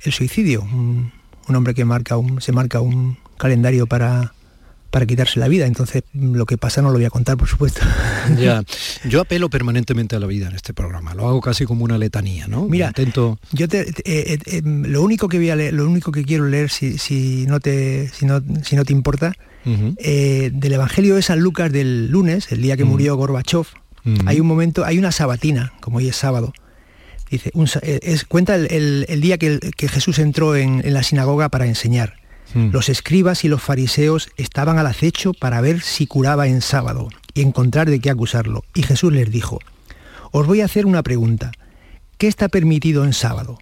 suicidio. 0.00 0.62
Un, 0.62 1.12
un, 1.48 1.56
hombre 1.56 1.74
que 1.74 1.84
marca 1.84 2.16
un, 2.16 2.40
se 2.40 2.52
marca 2.52 2.80
un 2.80 3.18
calendario 3.36 3.86
para, 3.86 4.32
para 4.90 5.06
quitarse 5.06 5.38
la 5.38 5.48
vida. 5.48 5.66
Entonces, 5.66 6.02
lo 6.12 6.46
que 6.46 6.56
pasa 6.56 6.82
no 6.82 6.88
lo 6.88 6.94
voy 6.94 7.04
a 7.04 7.10
contar, 7.10 7.36
por 7.36 7.48
supuesto. 7.48 7.80
Ya, 8.38 8.62
yo 9.08 9.22
apelo 9.22 9.48
permanentemente 9.48 10.14
a 10.14 10.18
la 10.18 10.26
vida 10.26 10.48
en 10.48 10.54
este 10.54 10.74
programa. 10.74 11.14
Lo 11.14 11.26
hago 11.26 11.40
casi 11.40 11.64
como 11.64 11.84
una 11.84 11.96
letanía, 11.96 12.46
¿no? 12.46 12.68
Mira, 12.68 12.88
Intento... 12.88 13.38
yo 13.52 13.68
te, 13.68 13.88
eh, 13.88 13.94
eh, 14.04 14.38
eh, 14.44 14.62
lo 14.64 15.02
único 15.02 15.28
que 15.28 15.38
voy 15.38 15.48
a 15.48 15.56
leer, 15.56 15.72
lo 15.72 15.86
único 15.86 16.12
que 16.12 16.24
quiero 16.24 16.46
leer, 16.46 16.68
si, 16.70 17.46
no 17.48 17.58
te, 17.58 18.08
si 18.08 18.26
no, 18.26 18.42
si 18.62 18.76
no 18.76 18.84
te 18.84 18.92
importa, 18.92 19.34
del 19.64 20.72
Evangelio 20.72 21.16
de 21.16 21.22
San 21.22 21.40
Lucas 21.40 21.72
del 21.72 22.08
lunes, 22.10 22.52
el 22.52 22.62
día 22.62 22.76
que 22.76 22.84
murió 22.84 23.16
Gorbachev. 23.16 23.66
Hay 24.26 24.40
un 24.40 24.46
momento, 24.46 24.84
hay 24.84 24.98
una 24.98 25.12
sabatina, 25.12 25.72
como 25.80 25.98
hoy 25.98 26.08
es 26.08 26.16
sábado. 26.16 26.52
Dice, 27.30 27.50
es, 27.82 28.24
cuenta 28.24 28.56
el, 28.56 29.20
día 29.20 29.38
que, 29.38 29.58
Jesús 29.76 30.18
entró 30.18 30.56
en 30.56 30.82
la 30.92 31.02
sinagoga 31.02 31.48
para 31.48 31.66
enseñar 31.66 32.17
Hmm. 32.54 32.70
Los 32.70 32.88
escribas 32.88 33.44
y 33.44 33.48
los 33.48 33.62
fariseos 33.62 34.30
estaban 34.36 34.78
al 34.78 34.86
acecho 34.86 35.32
para 35.34 35.60
ver 35.60 35.80
si 35.82 36.06
curaba 36.06 36.46
en 36.46 36.60
sábado 36.60 37.08
y 37.34 37.42
encontrar 37.42 37.90
de 37.90 38.00
qué 38.00 38.10
acusarlo. 38.10 38.64
Y 38.74 38.82
Jesús 38.82 39.12
les 39.12 39.30
dijo, 39.30 39.58
os 40.32 40.46
voy 40.46 40.60
a 40.60 40.64
hacer 40.64 40.86
una 40.86 41.02
pregunta. 41.02 41.52
¿Qué 42.16 42.26
está 42.26 42.48
permitido 42.48 43.04
en 43.04 43.12
sábado? 43.12 43.58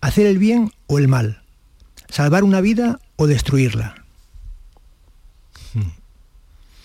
¿Hacer 0.00 0.26
el 0.26 0.38
bien 0.38 0.72
o 0.86 0.98
el 0.98 1.08
mal? 1.08 1.42
¿Salvar 2.08 2.44
una 2.44 2.60
vida 2.60 3.00
o 3.16 3.26
destruirla? 3.26 4.04
Hmm. 5.74 5.90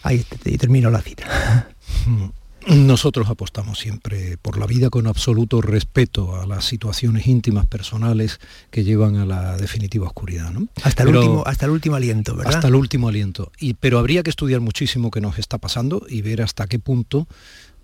Ahí 0.02 0.24
termino 0.58 0.90
la 0.90 1.02
cita. 1.02 1.68
Hmm. 2.06 2.30
Nosotros 2.68 3.30
apostamos 3.30 3.80
siempre 3.80 4.38
por 4.38 4.58
la 4.58 4.66
vida 4.66 4.90
con 4.90 5.08
absoluto 5.08 5.62
respeto 5.62 6.40
a 6.40 6.46
las 6.46 6.66
situaciones 6.66 7.28
íntimas 7.28 7.66
personales 7.66 8.40
que 8.72 8.84
llevan 8.84 9.16
a 9.18 9.26
la 9.26 9.58
definitiva 9.58 10.08
oscuridad. 10.08 10.52
¿no? 10.52 10.68
Hasta, 10.84 11.04
el 11.04 11.16
último, 11.16 11.44
hasta 11.46 11.66
el 11.66 11.72
último 11.72 11.96
aliento, 11.96 12.36
¿verdad? 12.36 12.56
Hasta 12.56 12.68
el 12.68 12.76
último 12.76 13.10
aliento. 13.10 13.52
Y, 13.60 13.74
pero 13.74 14.00
habría 14.00 14.24
que 14.24 14.30
estudiar 14.30 14.62
muchísimo 14.62 15.12
qué 15.12 15.20
nos 15.20 15.40
está 15.40 15.58
pasando 15.58 16.06
y 16.08 16.22
ver 16.22 16.42
hasta 16.42 16.68
qué 16.68 16.80
punto 16.80 17.28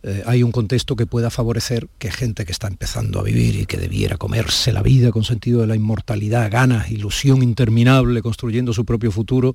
eh, 0.02 0.24
hay 0.26 0.44
un 0.44 0.52
contexto 0.52 0.96
que 0.96 1.06
pueda 1.06 1.30
favorecer 1.30 1.90
que 1.98 2.10
gente 2.10 2.46
que 2.46 2.54
está 2.54 2.68
empezando 2.68 3.20
a 3.20 3.24
vivir 3.24 3.56
y 3.56 3.66
que 3.66 3.78
debiera 3.78 4.16
comerse 4.16 4.72
la 4.72 4.82
vida 4.82 5.12
con 5.12 5.26
sentido 5.26 5.62
de 5.62 5.68
la 5.68 5.76
inmortalidad, 5.76 6.50
ganas, 6.50 6.90
ilusión 6.90 7.44
interminable, 7.44 8.22
construyendo 8.22 8.72
su 8.72 8.86
propio 8.86 9.12
futuro, 9.12 9.54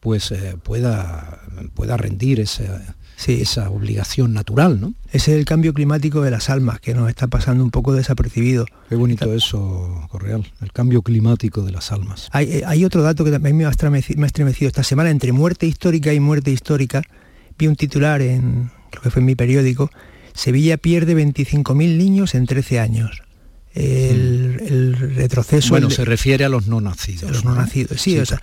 pues 0.00 0.32
eh, 0.32 0.56
pueda, 0.62 1.40
pueda 1.74 1.96
rendir 1.96 2.40
ese 2.40 2.68
sí. 3.20 3.40
esa 3.40 3.70
obligación 3.70 4.32
natural, 4.32 4.80
¿no? 4.80 4.94
Ese 5.12 5.32
es 5.32 5.38
el 5.38 5.44
cambio 5.44 5.74
climático 5.74 6.22
de 6.22 6.30
las 6.30 6.50
almas 6.50 6.80
que 6.80 6.94
nos 6.94 7.08
está 7.08 7.26
pasando 7.26 7.62
un 7.62 7.70
poco 7.70 7.92
desapercibido. 7.92 8.66
Qué 8.88 8.96
bonito 8.96 9.32
eso, 9.34 10.06
Correal, 10.10 10.46
el 10.60 10.72
cambio 10.72 11.02
climático 11.02 11.62
de 11.62 11.72
las 11.72 11.92
almas. 11.92 12.28
Hay, 12.32 12.50
eh, 12.50 12.62
hay 12.66 12.84
otro 12.84 13.02
dato 13.02 13.24
que 13.24 13.30
también 13.30 13.56
me 13.56 13.64
ha, 13.66 13.70
estremecido 13.70 14.68
esta 14.68 14.82
semana, 14.82 15.10
entre 15.10 15.32
muerte 15.32 15.66
histórica 15.66 16.12
y 16.12 16.20
muerte 16.20 16.50
histórica, 16.50 17.02
vi 17.58 17.66
un 17.66 17.76
titular 17.76 18.22
en, 18.22 18.70
creo 18.90 19.02
que 19.02 19.10
fue 19.10 19.20
en 19.20 19.26
mi 19.26 19.34
periódico, 19.34 19.90
Sevilla 20.32 20.76
pierde 20.76 21.14
25.000 21.14 21.74
niños 21.96 22.34
en 22.34 22.46
13 22.46 22.80
años 22.80 23.22
el, 23.74 24.96
retroceso. 24.96 25.70
Bueno, 25.70 25.90
se 25.90 26.04
refiere 26.04 26.44
a 26.44 26.48
los 26.48 26.66
no 26.66 26.80
nacidos. 26.80 27.30
los 27.30 27.44
no, 27.44 27.54
nacidos, 27.54 28.00
sí, 28.00 28.18
o 28.18 28.26
sea, 28.26 28.38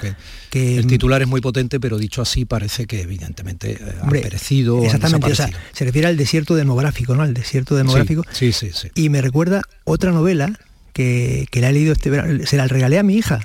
que 0.50 0.77
el 0.77 0.88
titular 0.88 1.22
es 1.22 1.27
muy 1.27 1.41
potente, 1.41 1.79
pero 1.79 1.98
dicho 1.98 2.22
así 2.22 2.46
parece 2.46 2.86
que 2.86 3.01
evidentemente 3.01 3.74
eh, 3.74 3.96
ha 4.01 4.07
perecido. 4.10 4.84
Exactamente, 4.84 5.31
o 5.31 5.36
sea, 5.36 5.50
se 5.74 5.86
refiere 5.86 6.07
al 6.07 6.17
desierto 6.17 6.55
demográfico, 6.55 7.15
¿no? 7.15 7.24
Al 7.24 7.34
desierto 7.34 7.75
demográfico. 7.75 8.24
Sí, 8.31 8.51
sí, 8.51 8.72
sí. 8.74 8.89
Y 8.96 9.10
me 9.10 9.22
recuerda 9.22 9.62
otra 9.84 10.12
novela 10.12 10.57
que, 10.93 11.48
que 11.51 11.62
la 11.62 11.69
he 11.69 11.74
leído 11.74 11.93
este 11.93 12.10
verano, 12.10 12.46
se 12.46 12.57
la 12.57 12.67
regalé 12.67 12.98
a 12.98 13.03
mi 13.03 13.15
hija. 13.15 13.41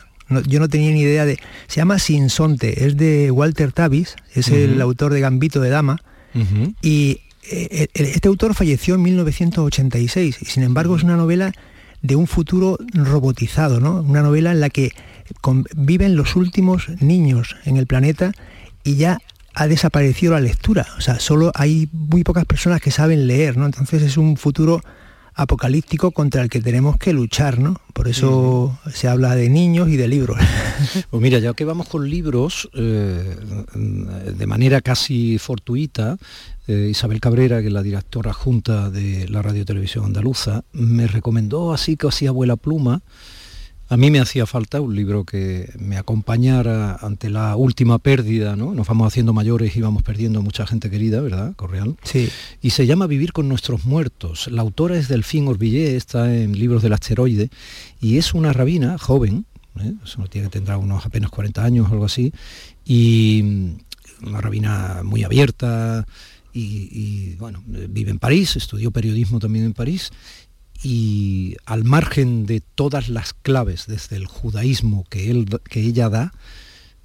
yo 0.47 0.61
no 0.61 0.69
tenía 0.69 0.91
ni 0.93 1.01
idea 1.01 1.27
de. 1.27 1.39
Se 1.67 1.77
llama 1.77 1.99
Sinsonte, 1.99 2.87
es 2.87 2.97
de 2.97 3.31
Walter 3.31 3.73
Tavis, 3.73 4.17
es 4.35 4.49
el 4.49 4.81
autor 4.81 5.13
de 5.13 5.21
Gambito 5.21 5.61
de 5.61 5.71
Dama. 5.71 6.01
Y 6.81 7.21
eh, 7.51 7.89
este 7.95 8.29
autor 8.29 8.55
falleció 8.55 8.95
en 8.95 9.03
1986 9.03 10.39
y 10.41 10.45
sin 10.45 10.63
embargo 10.63 10.97
es 10.97 11.03
una 11.03 11.17
novela 11.17 11.53
de 12.03 12.17
un 12.17 12.27
futuro 12.27 12.79
robotizado, 12.93 13.81
¿no? 13.81 14.01
Una 14.03 14.23
novela 14.23 14.53
en 14.53 14.61
la 14.61 14.71
que 14.71 14.93
viven 15.77 16.17
los 16.17 16.37
últimos 16.37 16.89
niños 17.01 17.57
en 17.65 17.77
el 17.77 17.87
planeta 17.87 18.33
y 18.85 18.97
ya 18.97 19.19
ha 19.55 19.67
desaparecido 19.67 20.33
la 20.33 20.41
lectura. 20.41 20.87
O 20.99 21.01
sea, 21.01 21.21
solo 21.21 21.53
hay 21.55 21.89
muy 21.93 22.25
pocas 22.25 22.45
personas 22.45 22.81
que 22.81 22.91
saben 22.91 23.27
leer, 23.27 23.57
¿no? 23.57 23.67
Entonces 23.67 24.03
es 24.03 24.17
un 24.17 24.37
futuro 24.37 24.83
apocalíptico 25.35 26.11
contra 26.11 26.43
el 26.43 26.51
que 26.51 26.61
tenemos 26.61 26.97
que 26.99 27.13
luchar, 27.13 27.59
¿no? 27.59 27.81
Por 27.93 28.09
eso 28.09 28.79
se 28.93 29.09
habla 29.09 29.35
de 29.35 29.49
niños 29.49 29.89
y 29.89 29.97
de 29.97 30.09
libros. 30.09 30.39
Pues 31.11 31.23
mira, 31.23 31.39
ya 31.39 31.55
que 31.55 31.65
vamos 31.65 31.89
con 31.89 32.11
libros, 32.11 32.69
eh, 32.75 33.37
de 33.75 34.47
manera 34.47 34.81
casi 34.81 35.39
fortuita, 35.39 36.17
eh, 36.67 36.89
Isabel 36.91 37.21
Cabrera, 37.21 37.61
que 37.61 37.69
es 37.69 37.73
la 37.73 37.83
directora 37.83 38.33
junta 38.33 38.91
de 38.91 39.29
la 39.29 39.43
Radio 39.43 39.65
Televisión 39.65 40.07
Andaluza, 40.07 40.65
me 40.73 41.07
recomendó 41.07 41.73
así 41.73 41.97
que 41.97 42.09
hacía 42.09 42.31
abuela 42.31 42.57
pluma. 42.57 43.03
A 43.93 43.99
mí 43.99 44.11
me 44.11 44.21
hacía 44.21 44.47
falta 44.47 44.81
un 44.81 44.97
libro 44.97 45.27
que 45.27 45.71
me 45.79 45.99
acompañara 45.99 46.97
ante 46.97 47.29
la 47.29 47.57
última 47.57 47.99
pérdida, 47.99 48.57
¿no? 48.57 48.73
Nos 48.73 48.89
vamos 48.89 49.07
haciendo 49.07 49.35
mayores 49.35 49.77
y 49.77 49.83
vamos 49.83 50.03
perdiendo 50.03 50.41
mucha 50.41 50.67
gente 50.67 50.89
querida, 50.89 51.21
¿verdad, 51.21 51.55
Correal? 51.57 51.97
Sí. 52.03 52.31
Y 52.63 52.71
se 52.71 52.87
llama 52.87 53.07
Vivir 53.07 53.35
con 53.35 53.51
nuestros 53.51 53.85
muertos. 53.85 54.49
La 54.51 54.63
autora 54.63 54.97
es 54.97 55.09
Delfín 55.09 55.47
Orbillé, 55.47 55.95
está 55.95 56.35
en 56.35 56.59
Libros 56.59 56.83
del 56.83 56.95
Asteroide, 56.95 57.51
y 58.01 58.17
es 58.17 58.33
una 58.33 58.55
rabina 58.55 58.97
joven, 58.97 59.45
¿eh? 59.79 59.93
eso 60.03 60.21
no 60.21 60.27
tiene 60.27 60.47
que 60.47 60.53
tendrá 60.53 60.79
unos 60.79 61.05
apenas 61.05 61.29
40 61.29 61.63
años 61.63 61.91
o 61.91 61.93
algo 61.93 62.07
así, 62.07 62.33
y 62.87 63.75
una 64.25 64.41
rabina 64.41 65.03
muy 65.05 65.23
abierta 65.23 66.07
y, 66.55 67.35
bueno, 67.37 67.63
vive 67.67 68.11
en 68.11 68.19
París, 68.19 68.57
estudió 68.57 68.91
periodismo 68.91 69.39
también 69.39 69.67
en 69.67 69.75
París 69.75 70.13
y 70.83 71.57
al 71.65 71.85
margen 71.85 72.45
de 72.47 72.61
todas 72.61 73.09
las 73.09 73.35
claves 73.35 73.87
desde 73.87 74.17
el 74.17 74.27
judaísmo 74.27 75.05
que, 75.09 75.31
él, 75.31 75.47
que 75.69 75.81
ella 75.81 76.09
da, 76.09 76.33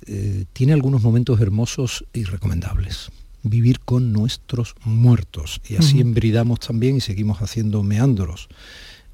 eh, 0.05 0.45
tiene 0.53 0.73
algunos 0.73 1.03
momentos 1.03 1.39
hermosos 1.39 2.05
y 2.13 2.23
recomendables. 2.23 3.11
Vivir 3.43 3.79
con 3.79 4.11
nuestros 4.13 4.75
muertos. 4.83 5.61
Y 5.69 5.75
así 5.75 6.01
embridamos 6.01 6.59
también 6.59 6.97
y 6.97 7.01
seguimos 7.01 7.41
haciendo 7.41 7.83
meandros 7.83 8.49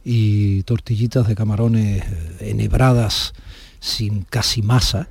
y 0.05 0.63
tortillitas 0.63 1.27
de 1.27 1.35
camarones 1.35 2.03
eh, 2.03 2.37
enhebradas 2.51 3.33
sin 3.79 4.23
casi 4.23 4.61
masa, 4.61 5.09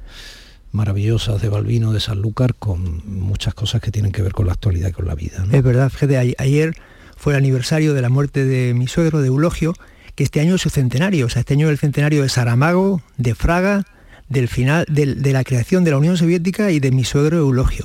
maravillosas 0.70 1.42
de 1.42 1.50
Balbino 1.50 1.92
de 1.92 2.00
Sanlúcar, 2.00 2.54
con 2.54 3.02
muchas 3.06 3.52
cosas 3.54 3.82
que 3.82 3.90
tienen 3.90 4.12
que 4.12 4.22
ver 4.22 4.32
con 4.32 4.46
la 4.46 4.52
actualidad 4.52 4.88
y 4.88 4.92
con 4.92 5.06
la 5.06 5.14
vida. 5.14 5.46
Es 5.52 5.62
verdad, 5.62 5.90
fíjate, 5.90 6.34
ayer 6.38 6.74
fue 7.22 7.34
el 7.34 7.38
aniversario 7.38 7.94
de 7.94 8.02
la 8.02 8.08
muerte 8.08 8.44
de 8.44 8.74
mi 8.74 8.88
suegro, 8.88 9.20
de 9.20 9.28
Eulogio, 9.28 9.74
que 10.16 10.24
este 10.24 10.40
año 10.40 10.56
es 10.56 10.60
su 10.60 10.70
centenario, 10.70 11.26
o 11.26 11.28
sea, 11.28 11.38
este 11.38 11.54
año 11.54 11.68
es 11.68 11.70
el 11.70 11.78
centenario 11.78 12.22
de 12.22 12.28
Saramago, 12.28 13.00
de 13.16 13.36
Fraga, 13.36 13.84
del 14.28 14.48
final, 14.48 14.86
de 14.88 15.32
la 15.32 15.44
creación 15.44 15.84
de 15.84 15.92
la 15.92 15.98
Unión 15.98 16.16
Soviética 16.16 16.72
y 16.72 16.80
de 16.80 16.90
mi 16.90 17.04
suegro 17.04 17.38
Eulogio. 17.38 17.84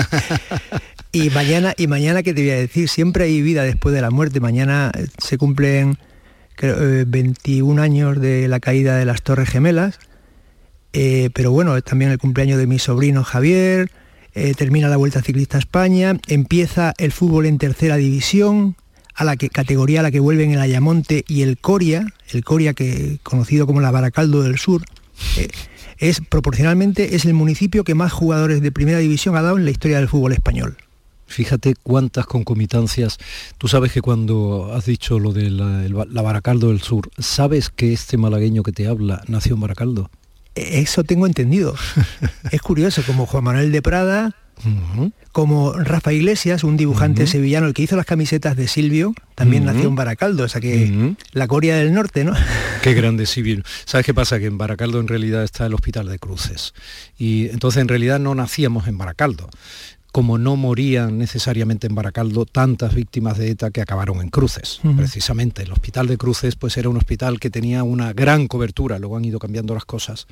y 1.12 1.30
mañana, 1.30 1.72
y 1.78 1.86
mañana, 1.86 2.22
¿qué 2.22 2.34
te 2.34 2.42
voy 2.42 2.50
a 2.50 2.56
decir? 2.56 2.90
Siempre 2.90 3.24
hay 3.24 3.40
vida 3.40 3.62
después 3.62 3.94
de 3.94 4.02
la 4.02 4.10
muerte. 4.10 4.40
Mañana 4.40 4.92
se 5.16 5.38
cumplen 5.38 5.96
21 6.60 7.80
eh, 7.80 7.82
años 7.82 8.20
de 8.20 8.46
la 8.46 8.60
caída 8.60 8.98
de 8.98 9.06
las 9.06 9.22
Torres 9.22 9.48
Gemelas. 9.48 10.00
Eh, 10.92 11.30
pero 11.32 11.50
bueno, 11.50 11.80
también 11.80 12.10
el 12.10 12.18
cumpleaños 12.18 12.58
de 12.58 12.66
mi 12.66 12.78
sobrino 12.78 13.24
Javier, 13.24 13.90
termina 14.56 14.88
la 14.88 14.96
Vuelta 14.96 15.22
Ciclista 15.22 15.56
a 15.56 15.60
España, 15.60 16.18
empieza 16.26 16.94
el 16.98 17.12
fútbol 17.12 17.46
en 17.46 17.58
tercera 17.58 17.96
división, 17.96 18.76
a 19.18 19.24
la 19.24 19.36
que, 19.36 19.48
categoría 19.48 20.00
a 20.00 20.02
la 20.04 20.10
que 20.12 20.20
vuelven 20.20 20.52
el 20.52 20.60
Ayamonte 20.60 21.24
y 21.26 21.42
el 21.42 21.58
Coria, 21.58 22.06
el 22.30 22.44
Coria 22.44 22.72
que 22.72 23.18
conocido 23.24 23.66
como 23.66 23.80
la 23.80 23.90
Baracaldo 23.90 24.42
del 24.42 24.58
Sur, 24.58 24.84
eh, 25.36 25.48
es 25.98 26.20
proporcionalmente 26.20 27.16
es 27.16 27.24
el 27.24 27.34
municipio 27.34 27.82
que 27.82 27.96
más 27.96 28.12
jugadores 28.12 28.62
de 28.62 28.70
primera 28.70 28.98
división 28.98 29.36
ha 29.36 29.42
dado 29.42 29.56
en 29.58 29.64
la 29.64 29.72
historia 29.72 29.98
del 29.98 30.08
fútbol 30.08 30.32
español. 30.32 30.76
Fíjate 31.26 31.74
cuántas 31.82 32.26
concomitancias. 32.26 33.18
Tú 33.58 33.68
sabes 33.68 33.92
que 33.92 34.00
cuando 34.00 34.72
has 34.72 34.86
dicho 34.86 35.18
lo 35.18 35.32
de 35.32 35.50
la, 35.50 36.22
Baracaldo 36.22 36.68
del 36.68 36.80
Sur, 36.80 37.10
¿sabes 37.18 37.70
que 37.70 37.92
este 37.92 38.16
malagueño 38.16 38.62
que 38.62 38.72
te 38.72 38.86
habla 38.86 39.22
nació 39.26 39.54
en 39.54 39.60
Baracaldo? 39.60 40.10
Eso 40.58 41.04
tengo 41.04 41.26
entendido. 41.26 41.74
es 42.50 42.60
curioso, 42.60 43.02
como 43.06 43.26
Juan 43.26 43.44
Manuel 43.44 43.72
de 43.72 43.82
Prada, 43.82 44.34
como 45.32 45.72
Rafa 45.72 46.12
Iglesias, 46.12 46.64
un 46.64 46.76
dibujante 46.76 47.26
sevillano, 47.26 47.66
el 47.66 47.74
que 47.74 47.82
hizo 47.82 47.96
las 47.96 48.06
camisetas 48.06 48.56
de 48.56 48.66
Silvio, 48.66 49.14
también 49.34 49.64
nació 49.64 49.88
en 49.88 49.94
Baracaldo, 49.94 50.44
o 50.44 50.48
sea 50.48 50.60
que 50.60 51.14
la 51.32 51.46
Coria 51.46 51.76
del 51.76 51.94
Norte, 51.94 52.24
¿no? 52.24 52.34
Qué 52.82 52.92
grande 52.94 53.26
Silvio. 53.26 53.62
¿Sabes 53.84 54.04
qué 54.04 54.14
pasa? 54.14 54.38
Que 54.38 54.46
en 54.46 54.58
Baracaldo 54.58 55.00
en 55.00 55.08
realidad 55.08 55.44
está 55.44 55.66
el 55.66 55.74
Hospital 55.74 56.08
de 56.08 56.18
Cruces. 56.18 56.74
Y 57.18 57.48
entonces 57.50 57.80
en 57.80 57.88
realidad 57.88 58.18
no 58.18 58.34
nacíamos 58.34 58.88
en 58.88 58.98
Baracaldo 58.98 59.48
como 60.18 60.36
no 60.36 60.56
morían 60.56 61.16
necesariamente 61.16 61.86
en 61.86 61.94
Baracaldo 61.94 62.44
tantas 62.44 62.92
víctimas 62.92 63.38
de 63.38 63.50
ETA 63.50 63.70
que 63.70 63.80
acabaron 63.80 64.20
en 64.20 64.30
Cruces. 64.30 64.80
Precisamente 64.96 65.62
el 65.62 65.70
hospital 65.70 66.08
de 66.08 66.18
Cruces 66.18 66.56
pues 66.56 66.76
era 66.76 66.88
un 66.88 66.96
hospital 66.96 67.38
que 67.38 67.50
tenía 67.50 67.84
una 67.84 68.12
gran 68.12 68.48
cobertura, 68.48 68.98
luego 68.98 69.16
han 69.16 69.24
ido 69.24 69.38
cambiando 69.38 69.74
las 69.74 69.84
cosas, 69.84 70.26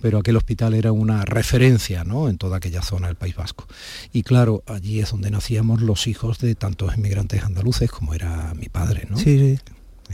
pero 0.00 0.20
aquel 0.20 0.38
hospital 0.38 0.72
era 0.72 0.90
una 0.90 1.26
referencia 1.26 2.02
¿no? 2.02 2.30
en 2.30 2.38
toda 2.38 2.56
aquella 2.56 2.80
zona 2.80 3.08
del 3.08 3.16
País 3.16 3.36
Vasco. 3.36 3.68
Y 4.10 4.22
claro, 4.22 4.62
allí 4.64 5.00
es 5.00 5.10
donde 5.10 5.30
nacíamos 5.30 5.82
los 5.82 6.06
hijos 6.06 6.38
de 6.38 6.54
tantos 6.54 6.96
inmigrantes 6.96 7.44
andaluces 7.44 7.90
como 7.90 8.14
era 8.14 8.54
mi 8.54 8.70
padre, 8.70 9.06
¿no? 9.10 9.18
Sí, 9.18 9.38
sí. 9.38 9.60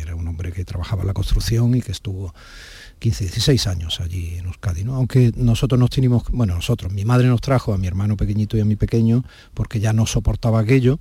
Era 0.00 0.16
un 0.16 0.26
hombre 0.26 0.50
que 0.50 0.64
trabajaba 0.64 1.02
en 1.02 1.06
la 1.06 1.14
construcción 1.14 1.76
y 1.76 1.80
que 1.80 1.92
estuvo 1.92 2.34
15, 3.02 3.24
16 3.24 3.66
años 3.66 4.00
allí 4.00 4.36
en 4.36 4.46
Euskadi, 4.46 4.84
¿no? 4.84 4.94
Aunque 4.94 5.32
nosotros 5.36 5.78
nos 5.78 5.90
tenemos, 5.90 6.22
bueno, 6.30 6.54
nosotros, 6.54 6.92
mi 6.92 7.04
madre 7.04 7.26
nos 7.26 7.40
trajo 7.40 7.74
a 7.74 7.78
mi 7.78 7.88
hermano 7.88 8.16
pequeñito 8.16 8.56
y 8.56 8.60
a 8.60 8.64
mi 8.64 8.76
pequeño 8.76 9.24
porque 9.54 9.80
ya 9.80 9.92
no 9.92 10.06
soportaba 10.06 10.60
aquello 10.60 11.00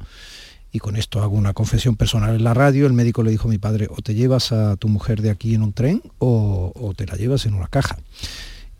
y 0.71 0.79
con 0.79 0.95
esto 0.95 1.21
hago 1.21 1.35
una 1.35 1.53
confesión 1.53 1.95
personal 1.95 2.35
en 2.35 2.43
la 2.43 2.55
radio, 2.55 2.87
el 2.87 2.93
médico 2.93 3.21
le 3.21 3.29
dijo 3.29 3.47
a 3.47 3.51
mi 3.51 3.59
padre, 3.59 3.87
o 3.87 4.01
te 4.01 4.15
llevas 4.15 4.51
a 4.51 4.77
tu 4.77 4.87
mujer 4.87 5.21
de 5.21 5.29
aquí 5.29 5.53
en 5.53 5.61
un 5.61 5.73
tren 5.73 6.01
o, 6.17 6.93
te 6.95 7.05
la 7.05 7.15
llevas 7.17 7.45
en 7.45 7.53
una 7.53 7.67
caja. 7.67 7.99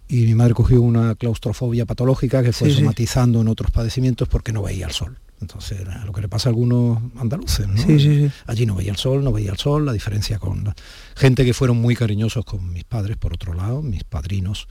Y 0.08 0.26
mi 0.26 0.34
madre 0.34 0.56
cogió 0.56 0.82
una 0.82 1.14
claustrofobia 1.14 1.86
patológica 1.86 2.42
que 2.42 2.54
fue 2.54 2.72
somatizando 2.72 3.40
en 3.42 3.48
otros 3.50 3.70
padecimientos 3.70 4.28
porque 4.28 4.52
no 4.52 4.64
veía 4.64 4.88
el 4.88 4.94
sol. 4.94 5.20
Entonces, 5.42 5.82
lo 6.06 6.14
que 6.14 6.22
le 6.22 6.30
pasa 6.30 6.50
a 6.50 6.52
algunos 6.52 7.00
andaluces, 7.18 7.68
¿no? 7.68 7.84
Allí 8.46 8.66
no 8.66 8.76
veía 8.76 8.92
el 8.92 8.98
sol, 8.98 9.24
no 9.24 9.32
veía 9.32 9.52
el 9.52 9.58
sol, 9.58 9.86
la 9.86 9.92
diferencia 9.92 10.38
con 10.38 10.72
gente 11.16 11.44
que 11.44 11.54
fueron 11.54 11.78
muy 11.78 11.96
cariñosos 11.96 12.46
con 12.46 12.72
mis 12.72 12.84
padres, 12.84 13.18
por 13.18 13.34
otro 13.34 13.54
lado, 13.54 13.82
mis 13.82 14.04
padrinos, 14.04 14.68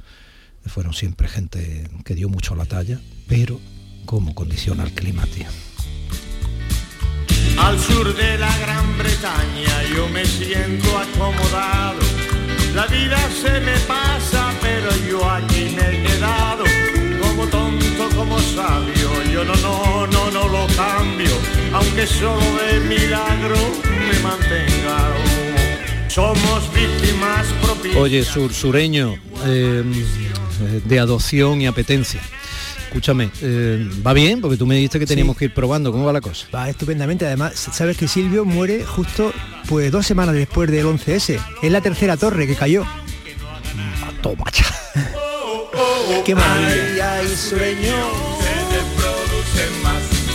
fueron 0.67 0.93
siempre 0.93 1.27
gente 1.27 1.91
que 2.05 2.15
dio 2.15 2.29
mucho 2.29 2.55
la 2.55 2.67
talla, 2.67 3.01
pero 3.27 3.59
como 4.07 4.35
condiciona 4.35 4.85
el 4.85 4.93
clima, 4.93 5.27
tío. 5.27 5.47
Al 7.59 7.79
sur 7.79 8.15
de 8.15 8.39
la 8.39 8.59
Gran 8.59 8.97
Bretaña 8.97 9.83
yo 9.95 10.09
me 10.09 10.25
siento 10.25 10.99
acomodado, 10.99 11.99
la 12.75 12.87
vida 12.87 13.19
se 13.31 13.61
me 13.61 13.77
pasa, 13.81 14.53
pero 14.61 14.89
yo 15.09 15.29
aquí 15.29 15.75
me 15.77 15.99
he 15.99 16.03
quedado 16.07 16.65
como 17.21 17.47
tonto, 17.47 18.09
como 18.17 18.39
sabio, 18.39 19.00
yo 19.33 19.45
no, 19.45 19.55
no, 19.57 20.07
no, 20.07 20.31
no 20.31 20.49
lo 20.49 20.66
cambio, 20.75 21.31
aunque 21.73 22.07
solo 22.07 22.40
de 22.40 22.81
milagro 22.81 23.57
me 23.87 24.19
mantenga. 24.21 25.14
Somos 26.09 26.73
víctimas 26.75 27.47
propias. 27.62 27.97
Oye, 27.97 28.25
sur, 28.25 28.53
sureño, 28.53 29.14
eh, 29.47 29.85
de 30.85 30.99
adopción 30.99 31.61
y 31.61 31.66
apetencia. 31.66 32.21
Escúchame, 32.87 33.31
eh, 33.40 33.88
¿va 34.05 34.12
bien? 34.12 34.40
Porque 34.40 34.57
tú 34.57 34.66
me 34.66 34.75
dijiste 34.75 34.99
que 34.99 35.07
teníamos 35.07 35.37
que 35.37 35.45
ir 35.45 35.55
probando. 35.55 35.93
¿Cómo 35.93 36.05
va 36.05 36.12
la 36.12 36.21
cosa? 36.21 36.49
Va 36.53 36.69
estupendamente. 36.69 37.25
Además, 37.25 37.55
sabes 37.55 37.97
que 37.97 38.09
Silvio 38.09 38.45
muere 38.45 38.85
justo 38.85 39.33
pues 39.69 39.93
dos 39.93 40.05
semanas 40.05 40.35
después 40.35 40.69
del 40.69 40.87
11S. 40.87 41.38
Es 41.62 41.71
la 41.71 41.81
tercera 41.81 42.16
torre 42.16 42.49
que 42.49 42.57
cayó. 42.57 42.85
Toma 44.21 44.45
ya. 44.53 44.64
Qué 46.25 46.35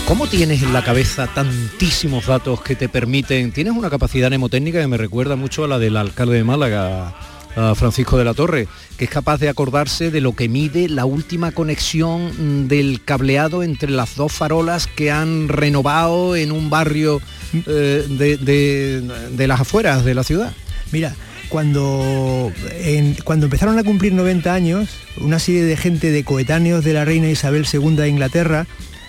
¿Cómo 0.06 0.28
tienes 0.28 0.62
en 0.62 0.72
la 0.72 0.84
cabeza 0.84 1.26
tantísimos 1.26 2.26
datos 2.26 2.62
que 2.62 2.76
te 2.76 2.88
permiten? 2.88 3.50
Tienes 3.50 3.72
una 3.74 3.90
capacidad 3.90 4.28
mnemotécnica 4.28 4.80
que 4.80 4.86
me 4.86 4.96
recuerda 4.96 5.34
mucho 5.34 5.64
a 5.64 5.68
la 5.68 5.80
del 5.80 5.96
alcalde 5.96 6.36
de 6.36 6.44
Málaga, 6.44 7.12
Francisco 7.74 8.16
de 8.16 8.24
la 8.24 8.32
Torre, 8.32 8.68
que 8.96 9.06
es 9.06 9.10
capaz 9.10 9.40
de 9.40 9.48
acordarse 9.48 10.12
de 10.12 10.20
lo 10.20 10.34
que 10.34 10.48
mide 10.48 10.88
la 10.88 11.06
última 11.06 11.50
conexión 11.50 12.68
del 12.68 13.02
cableado 13.04 13.64
entre 13.64 13.90
las 13.90 14.14
dos 14.14 14.32
farolas 14.32 14.86
que 14.86 15.10
han 15.10 15.48
renovado 15.48 16.36
en 16.36 16.52
un 16.52 16.70
barrio 16.70 17.20
eh, 17.66 18.06
de 18.08 19.46
las 19.48 19.60
afueras 19.60 20.04
de 20.04 20.14
la 20.14 20.22
ciudad. 20.22 20.52
Mira, 20.92 21.16
cuando, 21.48 22.52
cuando 23.24 23.46
empezaron 23.46 23.78
a 23.78 23.84
cumplir 23.84 24.12
90 24.12 24.54
años, 24.54 24.88
una 25.20 25.40
serie 25.40 25.64
de 25.64 25.76
gente 25.76 26.12
de 26.12 26.22
coetáneos 26.22 26.84
de 26.84 26.92
la 26.92 27.04
reina 27.04 27.28
Isabel 27.28 27.66
II 27.70 27.96
de 27.96 28.08
Inglaterra, 28.08 28.66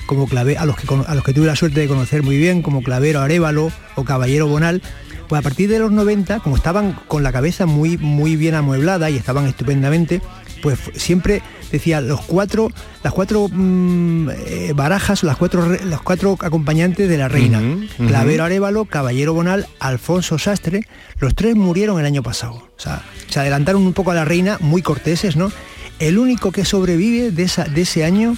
como 0.07 0.27
clave, 0.27 0.57
a, 0.57 0.65
los 0.65 0.75
que, 0.75 0.87
a 0.91 1.13
los 1.13 1.23
que 1.23 1.33
tuve 1.33 1.45
la 1.45 1.55
suerte 1.55 1.81
de 1.81 1.87
conocer 1.87 2.23
muy 2.23 2.37
bien, 2.37 2.63
como 2.63 2.81
Clavero 2.81 3.19
Arevalo 3.21 3.71
o 3.95 4.03
Caballero 4.03 4.47
Bonal, 4.47 4.81
pues 5.27 5.39
a 5.39 5.43
partir 5.43 5.69
de 5.69 5.77
los 5.77 5.91
90, 5.91 6.39
como 6.39 6.55
estaban 6.55 6.97
con 7.07 7.21
la 7.21 7.31
cabeza 7.31 7.65
muy, 7.65 7.97
muy 7.97 8.35
bien 8.35 8.55
amueblada 8.55 9.09
y 9.09 9.17
estaban 9.17 9.45
estupendamente, 9.45 10.21
pues 10.63 10.79
siempre 10.95 11.41
decía 11.71 12.01
los 12.01 12.21
cuatro, 12.21 12.71
las 13.03 13.13
cuatro 13.13 13.47
mm, 13.51 14.29
eh, 14.29 14.73
barajas, 14.75 15.23
las 15.23 15.37
cuatro, 15.37 15.67
los 15.67 16.01
cuatro 16.01 16.37
acompañantes 16.39 17.09
de 17.09 17.17
la 17.17 17.27
reina. 17.27 17.61
Clavero 17.97 18.45
Arevalo, 18.45 18.85
Caballero 18.85 19.33
Bonal, 19.33 19.67
Alfonso 19.79 20.39
Sastre, 20.39 20.87
los 21.19 21.35
tres 21.35 21.55
murieron 21.55 21.99
el 21.99 22.05
año 22.05 22.23
pasado. 22.23 22.55
O 22.55 22.79
sea, 22.79 23.03
se 23.27 23.39
adelantaron 23.39 23.85
un 23.85 23.93
poco 23.93 24.11
a 24.11 24.15
la 24.15 24.25
reina, 24.25 24.57
muy 24.61 24.81
corteses, 24.81 25.35
¿no? 25.35 25.51
El 25.99 26.17
único 26.17 26.51
que 26.51 26.63
sobrevive 26.63 27.31
de, 27.31 27.43
esa, 27.43 27.65
de 27.65 27.81
ese 27.81 28.05
año 28.05 28.37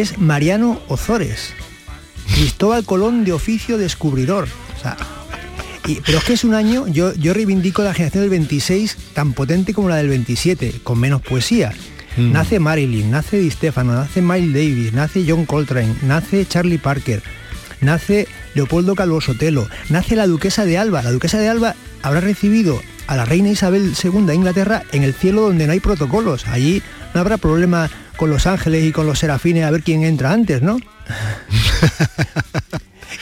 es 0.00 0.18
Mariano 0.18 0.80
Ozores. 0.88 1.52
Cristóbal 2.34 2.84
Colón 2.84 3.24
de 3.24 3.32
oficio 3.32 3.78
descubridor. 3.78 4.48
O 4.76 4.80
sea, 4.80 4.96
pero 6.04 6.18
es 6.18 6.24
que 6.24 6.32
es 6.32 6.42
un 6.42 6.54
año, 6.54 6.88
yo, 6.88 7.14
yo 7.14 7.32
reivindico 7.32 7.82
la 7.82 7.94
generación 7.94 8.22
del 8.22 8.30
26 8.30 8.96
tan 9.12 9.34
potente 9.34 9.72
como 9.72 9.88
la 9.88 9.96
del 9.96 10.08
27, 10.08 10.80
con 10.82 10.98
menos 10.98 11.22
poesía. 11.22 11.72
Mm. 12.16 12.32
Nace 12.32 12.58
Marilyn, 12.58 13.10
nace 13.10 13.38
Di 13.38 13.50
Stefano, 13.50 13.92
nace 13.92 14.20
Miles 14.20 14.52
Davis, 14.52 14.92
nace 14.92 15.24
John 15.28 15.46
Coltrane, 15.46 15.94
nace 16.02 16.46
Charlie 16.46 16.78
Parker, 16.78 17.22
nace 17.80 18.26
Leopoldo 18.54 18.94
Calvo 18.94 19.20
Sotelo, 19.20 19.68
nace 19.90 20.16
la 20.16 20.26
duquesa 20.26 20.64
de 20.64 20.78
Alba. 20.78 21.02
La 21.02 21.12
duquesa 21.12 21.38
de 21.38 21.48
Alba 21.48 21.76
habrá 22.02 22.20
recibido 22.20 22.80
a 23.06 23.16
la 23.16 23.26
reina 23.26 23.50
Isabel 23.50 23.92
II 24.02 24.26
de 24.26 24.34
Inglaterra 24.34 24.82
en 24.92 25.04
el 25.04 25.14
cielo 25.14 25.42
donde 25.42 25.66
no 25.66 25.72
hay 25.72 25.80
protocolos. 25.80 26.48
Allí 26.48 26.82
no 27.14 27.20
habrá 27.20 27.36
problema 27.36 27.90
con 28.16 28.30
los 28.30 28.46
ángeles 28.46 28.84
y 28.84 28.92
con 28.92 29.06
los 29.06 29.18
serafines 29.18 29.64
a 29.64 29.70
ver 29.70 29.82
quién 29.82 30.04
entra 30.04 30.32
antes, 30.32 30.62
¿no? 30.62 30.78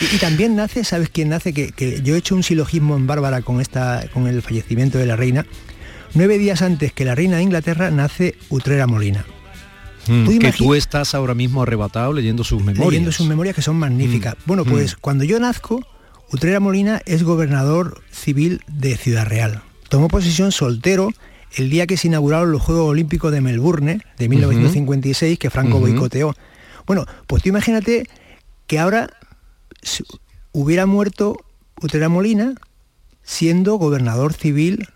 y, 0.00 0.16
y 0.16 0.18
también 0.18 0.56
nace, 0.56 0.84
¿sabes 0.84 1.08
quién 1.08 1.28
nace? 1.30 1.52
Que, 1.52 1.72
que 1.72 2.00
yo 2.02 2.14
he 2.14 2.18
hecho 2.18 2.34
un 2.34 2.42
silogismo 2.42 2.96
en 2.96 3.06
Bárbara 3.06 3.42
con, 3.42 3.60
esta, 3.60 4.04
con 4.12 4.26
el 4.26 4.42
fallecimiento 4.42 4.98
de 4.98 5.06
la 5.06 5.16
reina. 5.16 5.46
Nueve 6.14 6.38
días 6.38 6.62
antes 6.62 6.92
que 6.92 7.04
la 7.04 7.14
reina 7.14 7.36
de 7.38 7.42
Inglaterra 7.44 7.90
nace 7.90 8.36
Utrera 8.50 8.86
Molina. 8.86 9.24
Mm, 10.08 10.24
Tú 10.24 10.38
que 10.38 10.52
tú 10.52 10.74
estás 10.74 11.14
ahora 11.14 11.34
mismo 11.34 11.62
arrebatado 11.62 12.12
leyendo 12.12 12.44
sus 12.44 12.60
memorias. 12.62 12.86
leyendo 12.88 13.12
sus 13.12 13.26
memorias 13.26 13.54
que 13.54 13.62
son 13.62 13.76
magníficas. 13.78 14.34
Bueno, 14.46 14.64
pues 14.64 14.94
Mm. 14.94 14.98
cuando 15.00 15.24
yo 15.24 15.38
nazco, 15.40 15.80
Utrera 16.32 16.60
Molina 16.60 17.00
es 17.06 17.22
gobernador 17.22 18.02
civil 18.10 18.62
de 18.66 18.96
Ciudad 18.96 19.26
Real. 19.26 19.62
Tomó 19.88 20.08
posesión 20.08 20.52
soltero 20.52 21.10
el 21.56 21.70
día 21.70 21.86
que 21.86 21.96
se 21.96 22.08
inauguraron 22.08 22.52
los 22.52 22.62
Juegos 22.62 22.88
Olímpicos 22.90 23.32
de 23.32 23.40
Melbourne 23.40 24.00
de 24.18 24.28
1956 24.28 25.38
que 25.38 25.50
Franco 25.50 25.78
boicoteó. 25.80 26.34
Bueno, 26.86 27.04
pues 27.26 27.42
tú 27.42 27.48
imagínate 27.50 28.06
que 28.66 28.78
ahora 28.78 29.10
hubiera 30.52 30.86
muerto 30.86 31.36
Utrera 31.80 32.08
Molina 32.08 32.54
siendo 33.22 33.76
gobernador 33.76 34.32
civil 34.34 34.88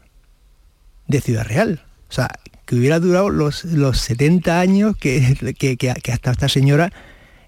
de 1.09 1.21
Ciudad 1.21 1.45
Real. 1.47 1.83
O 2.09 2.13
sea, 2.13 2.29
que 2.65 2.77
hubiera 2.77 2.99
durado 3.01 3.31
los, 3.31 3.65
los 3.65 3.99
70 4.01 4.61
años 4.61 4.97
que, 4.97 5.37
que- 5.59 5.91
hasta 6.13 6.33
esta 6.33 6.49
señora 6.49 6.93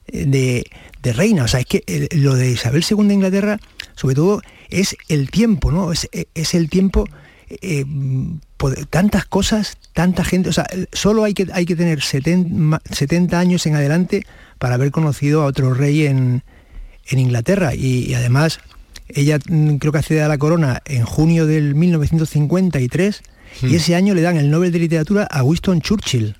eh, 0.06 0.24
de, 0.26 0.64
de 1.02 1.12
reina. 1.12 1.44
O 1.44 1.48
sea, 1.48 1.60
es 1.60 1.66
que 1.66 2.08
lo 2.12 2.34
de 2.34 2.50
Isabel 2.52 2.84
II 2.88 3.08
de 3.08 3.14
Inglaterra, 3.14 3.58
sobre 3.94 4.14
todo, 4.14 4.42
es 4.70 4.96
el 5.08 5.30
tiempo, 5.30 5.72
¿no? 5.72 5.92
Es, 5.92 6.08
eh, 6.12 6.26
es 6.34 6.54
el 6.54 6.68
tiempo, 6.70 7.06
eh, 7.48 7.84
tantas 8.90 9.24
cosas, 9.24 9.78
tanta 9.92 10.24
gente. 10.24 10.48
O 10.48 10.52
sea, 10.52 10.66
solo 10.92 11.24
hay 11.24 11.34
que, 11.34 11.46
hay 11.52 11.64
que 11.64 11.76
tener 11.76 12.02
70, 12.02 12.50
ma- 12.54 12.82
70 12.90 13.38
años 13.38 13.66
en 13.66 13.74
adelante 13.76 14.26
para 14.58 14.74
haber 14.74 14.90
conocido 14.90 15.42
a 15.42 15.46
otro 15.46 15.72
rey 15.74 16.06
en, 16.06 16.42
en 17.06 17.18
Inglaterra. 17.18 17.74
Y, 17.74 18.04
y 18.06 18.14
además, 18.14 18.60
ella 19.08 19.38
mm, 19.48 19.76
creo 19.76 19.92
que 19.92 19.98
accede 19.98 20.22
a 20.22 20.28
la 20.28 20.38
corona 20.38 20.82
en 20.84 21.04
junio 21.04 21.46
del 21.46 21.74
1953 21.74 23.22
Hmm. 23.62 23.68
y 23.70 23.76
ese 23.76 23.94
año 23.94 24.12
le 24.14 24.20
dan 24.20 24.36
el 24.36 24.50
Nobel 24.50 24.70
de 24.72 24.78
Literatura 24.78 25.22
a 25.24 25.42
Winston 25.42 25.80
Churchill. 25.80 26.36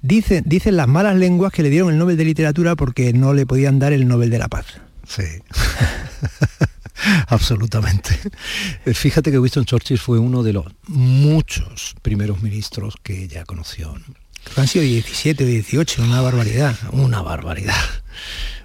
Dicen, 0.00 0.42
dicen 0.46 0.78
las 0.78 0.88
malas 0.88 1.14
lenguas 1.14 1.52
que 1.52 1.62
le 1.62 1.68
dieron 1.68 1.90
el 1.92 1.98
Nobel 1.98 2.16
de 2.16 2.24
Literatura 2.24 2.74
porque 2.74 3.12
no 3.12 3.34
le 3.34 3.44
podían 3.44 3.78
dar 3.78 3.92
el 3.92 4.08
Nobel 4.08 4.30
de 4.30 4.38
la 4.38 4.48
Paz. 4.48 4.64
Sí. 5.06 5.22
Absolutamente. 7.28 8.18
Eh, 8.84 8.94
Fíjate 8.94 9.30
que 9.30 9.38
Winston 9.38 9.64
Churchill 9.64 9.98
fue 9.98 10.18
uno 10.18 10.42
de 10.42 10.52
los 10.52 10.66
muchos 10.86 11.94
primeros 12.02 12.42
ministros 12.42 12.94
que 13.02 13.24
ella 13.24 13.44
conoció. 13.44 13.94
han 14.56 14.66
sido 14.66 14.84
17 14.84 15.44
o 15.44 15.46
18, 15.46 16.02
una 16.02 16.20
barbaridad. 16.20 16.76
Una 16.92 17.22
barbaridad. 17.22 17.74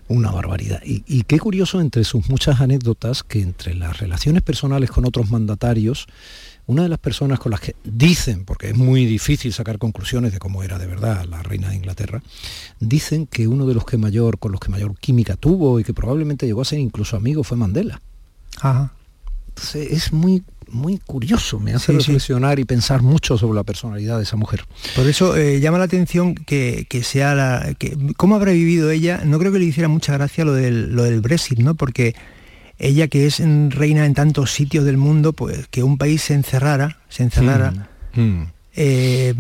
Una 0.08 0.32
barbaridad. 0.32 0.82
Y 0.84 1.23
qué 1.23 1.38
curioso 1.38 1.80
entre 1.82 2.04
sus 2.04 2.30
muchas 2.30 2.62
anécdotas 2.62 3.21
que 3.23 3.41
entre 3.41 3.75
las 3.75 3.99
relaciones 3.99 4.41
personales 4.41 4.89
con 4.89 5.06
otros 5.06 5.30
mandatarios, 5.30 6.08
una 6.69 6.84
de 6.84 6.89
las 6.89 6.99
personas 6.99 7.39
con 7.39 7.52
las 7.52 7.62
que 7.62 7.75
dicen, 7.84 8.45
porque 8.45 8.69
es 8.69 8.75
muy 8.75 9.06
difícil 9.06 9.54
sacar 9.54 9.80
conclusiones 9.80 10.34
de 10.34 10.38
cómo 10.38 10.62
era 10.62 10.78
de 10.78 10.86
verdad 10.86 11.25
la 11.25 11.41
reina 11.41 11.69
de 11.69 11.75
Inglaterra, 11.75 12.21
dicen 12.80 13.25
que 13.25 13.47
uno 13.47 13.65
de 13.65 13.73
los 13.73 13.86
que 13.86 13.97
mayor, 13.97 14.38
con 14.38 14.52
los 14.52 14.62
que 14.62 14.69
mayor 14.69 14.95
química 14.99 15.36
tuvo 15.36 15.80
y 15.80 15.84
que 15.84 15.95
probablemente 15.95 16.45
llegó 16.45 16.62
a 16.62 16.65
ser 16.65 16.78
incluso 16.78 17.17
amigo 17.17 17.43
fue 17.43 17.58
Mandela. 17.58 18.02
Ajá. 18.62 18.91
Entonces, 19.50 19.91
es 19.91 20.13
muy, 20.13 20.43
muy 20.69 21.00
curioso, 21.00 21.60
me 21.60 21.74
hace 21.74 21.88
Sí, 21.88 21.91
sí. 21.91 21.98
reflexionar 21.98 22.60
y 22.60 22.65
pensar 22.65 23.02
mucho 23.02 23.38
sobre 23.38 23.56
la 23.56 23.63
personalidad 23.63 24.17
de 24.17 24.24
esa 24.24 24.38
mujer. 24.38 24.65
Por 24.95 25.06
eso 25.08 25.36
eh, 25.36 25.60
llama 25.60 25.78
la 25.80 25.84
atención 25.86 26.36
que, 26.36 26.86
que 26.89 27.04
sea 27.04 27.36
la... 27.36 27.74
Que, 27.78 27.98
¿Cómo 28.15 28.36
habrá 28.36 28.52
vivido 28.52 28.89
ella? 28.91 29.22
No 29.26 29.38
creo 29.39 29.52
que 29.52 29.60
le 29.60 29.65
hiciera 29.65 29.89
mucha 29.89 30.13
gracia 30.13 30.45
lo 30.45 30.54
del, 30.54 30.95
lo 30.95 31.04
del 31.04 31.19
Brexit, 31.19 31.60
¿no? 31.60 31.76
Porque 31.76 32.15
ella 32.78 33.10
que 33.10 33.26
es 33.28 33.41
mm, 33.41 33.72
reina 33.72 34.06
en 34.06 34.13
tantos 34.13 34.52
sitios 34.52 34.86
del 34.86 34.95
mundo, 34.98 35.34
pues 35.34 35.67
que 35.67 35.84
un 35.84 35.98
país 35.98 36.22
se 36.22 36.34
encerrara, 36.36 37.00
se 37.10 37.24
encerrara, 37.24 37.89
Mm. 38.15 38.43
eh, 38.76 39.34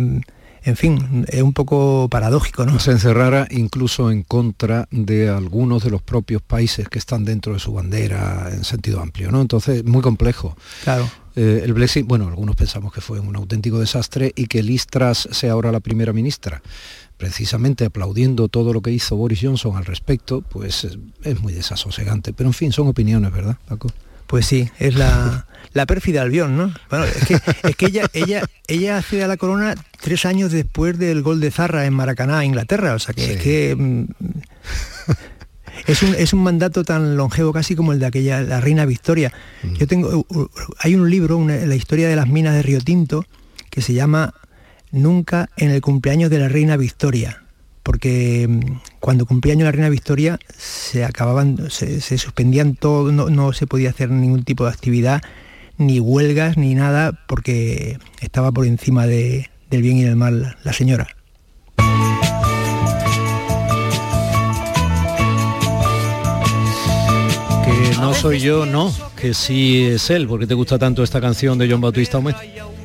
en 0.63 0.75
fin, 0.75 1.25
es 1.29 1.41
un 1.41 1.53
poco 1.53 2.07
paradójico, 2.09 2.65
¿no? 2.65 2.79
se 2.79 2.91
encerrara 2.91 3.47
incluso 3.51 4.11
en 4.11 4.23
contra 4.23 4.87
de 4.91 5.29
algunos 5.29 5.83
de 5.83 5.89
los 5.89 6.01
propios 6.01 6.41
países 6.41 6.89
que 6.89 6.99
están 6.99 7.25
dentro 7.25 7.53
de 7.53 7.59
su 7.59 7.73
bandera 7.73 8.49
en 8.51 8.63
sentido 8.63 8.99
amplio, 9.01 9.31
¿no? 9.31 9.41
Entonces, 9.41 9.83
muy 9.85 10.01
complejo. 10.01 10.55
Claro. 10.83 11.09
Eh, 11.35 11.61
el 11.63 11.73
Brexit, 11.73 12.05
bueno, 12.05 12.27
algunos 12.27 12.55
pensamos 12.55 12.91
que 12.91 13.01
fue 13.01 13.19
un 13.19 13.35
auténtico 13.35 13.79
desastre 13.79 14.33
y 14.35 14.47
que 14.47 14.61
Liz 14.63 14.87
Truss 14.87 15.29
sea 15.31 15.53
ahora 15.53 15.71
la 15.71 15.79
primera 15.79 16.11
ministra, 16.11 16.61
precisamente 17.17 17.85
aplaudiendo 17.85 18.47
todo 18.47 18.73
lo 18.73 18.81
que 18.81 18.91
hizo 18.91 19.15
Boris 19.15 19.39
Johnson 19.41 19.77
al 19.77 19.85
respecto, 19.85 20.41
pues 20.41 20.83
es, 20.83 20.97
es 21.23 21.39
muy 21.39 21.53
desasosegante. 21.53 22.33
Pero 22.33 22.49
en 22.49 22.53
fin, 22.53 22.71
son 22.71 22.87
opiniones, 22.87 23.31
¿verdad, 23.31 23.57
Paco? 23.67 23.89
Pues 24.27 24.45
sí, 24.45 24.69
es 24.79 24.95
la, 24.95 25.47
la 25.73 25.85
pérfida 25.85 26.21
Albión, 26.21 26.57
¿no? 26.57 26.73
Bueno, 26.89 27.05
es 27.05 27.25
que, 27.25 27.39
es 27.69 27.75
que 27.75 27.85
ella, 27.87 28.09
ella, 28.13 28.41
ella 28.67 28.97
accede 28.97 29.23
a 29.23 29.27
la 29.27 29.37
corona 29.37 29.75
tres 30.01 30.25
años 30.25 30.51
después 30.51 30.97
del 30.97 31.21
gol 31.21 31.39
de 31.39 31.51
Zarra 31.51 31.85
en 31.85 31.93
Maracaná, 31.93 32.43
Inglaterra. 32.45 32.93
O 32.95 32.99
sea 32.99 33.13
que 33.13 33.33
es 33.33 33.41
que 33.41 33.75
mm, 33.75 34.05
es 35.87 36.03
un, 36.03 36.15
es 36.15 36.33
un 36.33 36.43
mandato 36.43 36.83
tan 36.83 37.15
longevo 37.17 37.53
casi 37.53 37.75
como 37.75 37.93
el 37.93 37.99
de 37.99 38.05
aquella 38.05 38.41
la 38.41 38.59
reina 38.61 38.85
Victoria. 38.85 39.31
Yo 39.77 39.87
tengo, 39.87 40.25
hay 40.79 40.95
un 40.95 41.09
libro, 41.09 41.37
una- 41.37 41.55
la 41.65 41.75
historia 41.75 42.07
de 42.09 42.15
las 42.15 42.27
minas 42.27 42.53
de 42.55 42.61
Río 42.63 42.81
Tinto, 42.81 43.25
que 43.69 43.81
se 43.81 43.93
llama 43.93 44.33
Nunca 44.91 45.49
en 45.57 45.69
el 45.69 45.81
cumpleaños 45.81 46.29
de 46.29 46.39
la 46.39 46.49
reina 46.49 46.77
Victoria. 46.77 47.43
Porque 47.83 48.45
mm, 48.49 48.79
cuando 48.99 49.25
cumplía 49.25 49.53
años 49.53 49.65
la 49.65 49.71
reina 49.71 49.89
Victoria 49.89 50.37
se 50.57 51.05
acababan, 51.05 51.69
se, 51.69 52.01
se 52.01 52.17
suspendían 52.17 52.75
todo, 52.75 53.11
no, 53.11 53.29
no 53.29 53.53
se 53.53 53.67
podía 53.67 53.89
hacer 53.91 54.09
ningún 54.11 54.43
tipo 54.43 54.65
de 54.65 54.71
actividad, 54.71 55.21
ni 55.79 55.99
huelgas, 55.99 56.55
ni 56.57 56.75
nada, 56.75 57.13
porque 57.27 57.97
estaba 58.21 58.51
por 58.51 58.67
encima 58.67 59.07
de- 59.07 59.49
del 59.71 59.81
bien 59.81 59.97
y 59.97 60.03
del 60.03 60.15
mal 60.15 60.55
la 60.63 60.73
señora. 60.73 61.07
Que 67.65 67.95
no 67.97 68.13
soy 68.13 68.39
yo, 68.39 68.65
no, 68.65 68.93
que 69.19 69.33
sí 69.33 69.83
es 69.85 70.09
él, 70.09 70.27
porque 70.27 70.47
te 70.47 70.53
gusta 70.53 70.77
tanto 70.77 71.03
esta 71.03 71.21
canción 71.21 71.57
de 71.57 71.69
John 71.69 71.81
Bautista 71.81 72.17
Humet. 72.17 72.35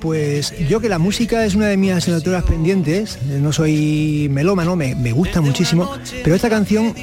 Pues 0.00 0.52
yo 0.68 0.80
que 0.80 0.88
la 0.90 0.98
música 0.98 1.44
es 1.46 1.54
una 1.54 1.66
de 1.68 1.78
mis 1.78 1.92
asignaturas 1.92 2.42
pendientes, 2.44 3.16
eh, 3.30 3.38
no 3.40 3.52
soy 3.52 4.28
melómano, 4.30 4.76
me, 4.76 4.94
me 4.94 5.12
gusta 5.12 5.40
muchísimo, 5.40 5.90
pero 6.22 6.36
esta 6.36 6.50
canción 6.50 6.94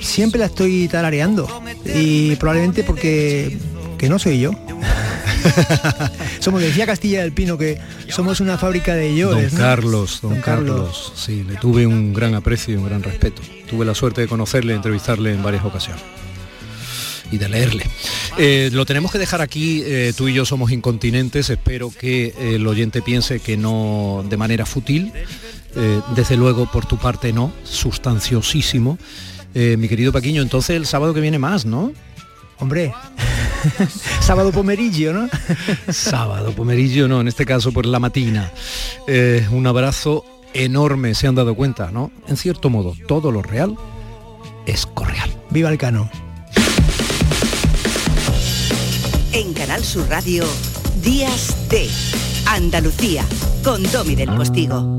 siempre 0.00 0.40
la 0.40 0.46
estoy 0.46 0.88
tarareando 0.88 1.46
y 1.84 2.34
probablemente 2.36 2.82
porque 2.82 3.56
que 3.96 4.08
no 4.08 4.18
soy 4.18 4.40
yo. 4.40 4.50
somos, 6.40 6.60
decía 6.60 6.86
Castilla 6.86 7.22
del 7.22 7.32
Pino 7.32 7.58
que 7.58 7.78
somos 8.08 8.40
una 8.40 8.58
fábrica 8.58 8.94
de 8.94 9.08
Don 9.08 9.16
llores. 9.16 9.52
¿no? 9.52 9.58
Carlos, 9.58 10.20
don, 10.22 10.32
Don 10.32 10.40
Carlos. 10.40 10.76
Carlos. 10.76 11.12
sí, 11.16 11.44
le 11.48 11.56
tuve 11.56 11.86
un 11.86 12.12
gran 12.12 12.34
aprecio 12.34 12.74
y 12.74 12.76
un 12.76 12.86
gran 12.86 13.02
respeto. 13.02 13.42
Tuve 13.68 13.84
la 13.84 13.94
suerte 13.94 14.22
de 14.22 14.28
conocerle, 14.28 14.74
entrevistarle 14.74 15.32
en 15.32 15.42
varias 15.42 15.64
ocasiones 15.64 16.02
y 17.30 17.38
de 17.38 17.48
leerle. 17.48 17.84
Eh, 18.38 18.70
lo 18.72 18.86
tenemos 18.86 19.12
que 19.12 19.18
dejar 19.18 19.40
aquí, 19.40 19.82
eh, 19.84 20.12
tú 20.16 20.28
y 20.28 20.34
yo 20.34 20.44
somos 20.44 20.70
incontinentes, 20.70 21.50
espero 21.50 21.90
que 21.90 22.26
eh, 22.26 22.54
el 22.54 22.66
oyente 22.66 23.02
piense 23.02 23.40
que 23.40 23.56
no 23.56 24.24
de 24.28 24.36
manera 24.36 24.66
fútil, 24.66 25.12
desde 26.16 26.36
luego 26.36 26.68
por 26.72 26.86
tu 26.86 26.98
parte 26.98 27.32
no, 27.32 27.52
sustanciosísimo. 27.62 28.98
Mi 29.54 29.88
querido 29.88 30.12
Paquiño, 30.12 30.42
entonces 30.42 30.76
el 30.76 30.86
sábado 30.86 31.14
que 31.14 31.20
viene 31.20 31.38
más, 31.38 31.66
¿no? 31.66 31.92
Hombre, 32.58 32.92
sábado 34.20 34.52
pomerillo, 34.52 35.12
¿no? 35.12 35.28
Sábado, 35.92 36.52
pomerillo 36.52 37.08
no, 37.08 37.20
en 37.20 37.28
este 37.28 37.44
caso 37.46 37.72
por 37.72 37.86
la 37.86 37.98
matina. 37.98 38.52
Eh, 39.06 39.46
un 39.50 39.66
abrazo 39.66 40.24
enorme, 40.54 41.14
se 41.14 41.26
han 41.26 41.34
dado 41.34 41.54
cuenta, 41.54 41.90
¿no? 41.90 42.10
En 42.26 42.36
cierto 42.36 42.70
modo, 42.70 42.94
todo 43.06 43.30
lo 43.30 43.42
real 43.42 43.76
es 44.66 44.86
correal. 44.86 45.30
Viva 45.50 45.70
el 45.70 45.78
cano. 45.78 46.10
En 49.32 49.52
Canal 49.54 49.84
Sur 49.84 50.08
Radio, 50.08 50.44
Días 51.02 51.54
de 51.68 51.88
Andalucía, 52.46 53.24
con 53.62 53.82
Domi 53.92 54.14
del 54.14 54.30
Postigo. 54.30 54.98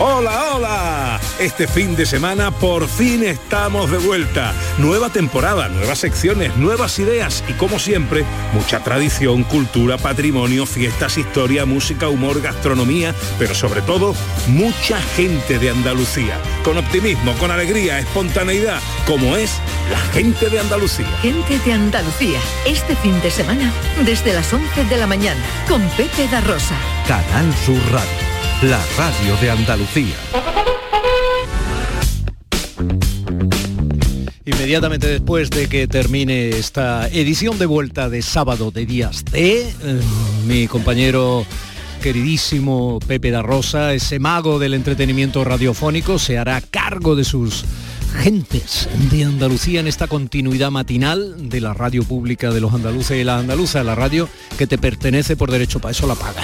Hola, 0.00 0.54
hola. 0.54 1.20
Este 1.38 1.68
fin 1.68 1.94
de 1.94 2.06
semana 2.06 2.50
por 2.50 2.88
fin 2.88 3.22
estamos 3.22 3.90
de 3.90 3.98
vuelta. 3.98 4.52
Nueva 4.78 5.10
temporada, 5.10 5.68
nuevas 5.68 5.98
secciones, 5.98 6.56
nuevas 6.56 6.98
ideas 6.98 7.44
y 7.48 7.52
como 7.52 7.78
siempre, 7.78 8.24
mucha 8.52 8.80
tradición, 8.80 9.44
cultura, 9.44 9.98
patrimonio, 9.98 10.66
fiestas, 10.66 11.18
historia, 11.18 11.66
música, 11.66 12.08
humor, 12.08 12.40
gastronomía, 12.40 13.14
pero 13.38 13.54
sobre 13.54 13.82
todo, 13.82 14.14
mucha 14.48 15.00
gente 15.00 15.58
de 15.58 15.70
Andalucía. 15.70 16.38
Con 16.64 16.78
optimismo, 16.78 17.34
con 17.34 17.50
alegría, 17.50 17.98
espontaneidad, 17.98 18.80
como 19.06 19.36
es 19.36 19.58
la 19.90 20.00
gente 20.12 20.48
de 20.48 20.58
Andalucía. 20.58 21.06
Gente 21.20 21.58
de 21.58 21.72
Andalucía, 21.72 22.40
este 22.66 22.96
fin 22.96 23.20
de 23.20 23.30
semana, 23.30 23.72
desde 24.04 24.32
las 24.32 24.52
11 24.52 24.84
de 24.84 24.96
la 24.96 25.06
mañana, 25.06 25.40
con 25.68 25.82
Pepe 25.90 26.26
da 26.28 26.40
Rosa. 26.40 26.76
Canal 27.06 27.54
Sur 27.64 27.78
Radio 27.92 28.31
la 28.62 28.80
radio 28.96 29.36
de 29.40 29.50
Andalucía. 29.50 30.14
Inmediatamente 34.44 35.08
después 35.08 35.50
de 35.50 35.68
que 35.68 35.88
termine 35.88 36.50
esta 36.50 37.08
edición 37.08 37.58
de 37.58 37.66
vuelta 37.66 38.08
de 38.08 38.22
sábado 38.22 38.70
de 38.70 38.86
Días 38.86 39.24
de 39.24 39.62
eh, 39.62 40.00
mi 40.46 40.68
compañero 40.68 41.44
queridísimo 42.02 43.00
Pepe 43.06 43.30
da 43.30 43.42
Rosa, 43.42 43.94
ese 43.94 44.18
mago 44.18 44.58
del 44.58 44.74
entretenimiento 44.74 45.42
radiofónico, 45.44 46.18
se 46.18 46.38
hará 46.38 46.60
cargo 46.60 47.16
de 47.16 47.24
sus 47.24 47.64
gentes 48.22 48.88
de 49.10 49.24
Andalucía 49.24 49.80
en 49.80 49.88
esta 49.88 50.06
continuidad 50.06 50.70
matinal 50.70 51.48
de 51.48 51.60
la 51.60 51.74
radio 51.74 52.04
pública 52.04 52.50
de 52.50 52.60
los 52.60 52.74
andaluces 52.74 53.20
y 53.20 53.24
las 53.24 53.40
andaluzas, 53.40 53.84
la 53.84 53.94
radio 53.94 54.28
que 54.56 54.66
te 54.66 54.78
pertenece 54.78 55.36
por 55.36 55.50
derecho, 55.50 55.80
para 55.80 55.92
eso 55.92 56.06
la 56.06 56.14
paga. 56.14 56.42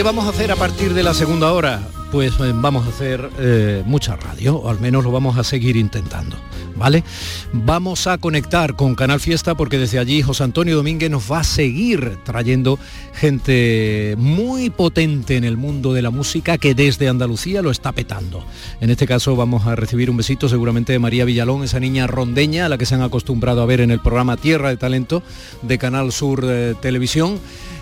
¿Qué 0.00 0.04
vamos 0.04 0.24
a 0.24 0.30
hacer 0.30 0.50
a 0.50 0.56
partir 0.56 0.94
de 0.94 1.02
la 1.02 1.12
segunda 1.12 1.52
hora? 1.52 1.86
Pues 2.10 2.32
eh, 2.40 2.52
vamos 2.54 2.86
a 2.86 2.88
hacer 2.88 3.28
eh, 3.38 3.82
mucha 3.84 4.16
radio, 4.16 4.56
o 4.56 4.70
al 4.70 4.80
menos 4.80 5.04
lo 5.04 5.10
vamos 5.10 5.36
a 5.36 5.44
seguir 5.44 5.76
intentando. 5.76 6.38
¿Vale? 6.74 7.04
Vamos 7.52 8.06
a 8.06 8.16
conectar 8.16 8.76
con 8.76 8.94
Canal 8.94 9.20
Fiesta 9.20 9.54
porque 9.54 9.76
desde 9.76 9.98
allí 9.98 10.22
José 10.22 10.44
Antonio 10.44 10.74
Domínguez 10.74 11.10
nos 11.10 11.30
va 11.30 11.40
a 11.40 11.44
seguir 11.44 12.16
trayendo 12.24 12.78
gente 13.12 14.14
muy 14.16 14.70
potente 14.70 15.36
en 15.36 15.44
el 15.44 15.58
mundo 15.58 15.92
de 15.92 16.00
la 16.00 16.08
música 16.08 16.56
que 16.56 16.74
desde 16.74 17.06
Andalucía 17.06 17.60
lo 17.60 17.70
está 17.70 17.92
petando. 17.92 18.42
En 18.80 18.88
este 18.88 19.06
caso 19.06 19.36
vamos 19.36 19.66
a 19.66 19.76
recibir 19.76 20.08
un 20.08 20.16
besito 20.16 20.48
seguramente 20.48 20.94
de 20.94 20.98
María 20.98 21.26
Villalón, 21.26 21.62
esa 21.62 21.78
niña 21.78 22.06
rondeña 22.06 22.64
a 22.64 22.68
la 22.70 22.78
que 22.78 22.86
se 22.86 22.94
han 22.94 23.02
acostumbrado 23.02 23.60
a 23.60 23.66
ver 23.66 23.82
en 23.82 23.90
el 23.90 24.00
programa 24.00 24.38
Tierra 24.38 24.70
de 24.70 24.78
Talento 24.78 25.22
de 25.60 25.76
Canal 25.76 26.10
Sur 26.10 26.46
eh, 26.48 26.74
Televisión 26.80 27.38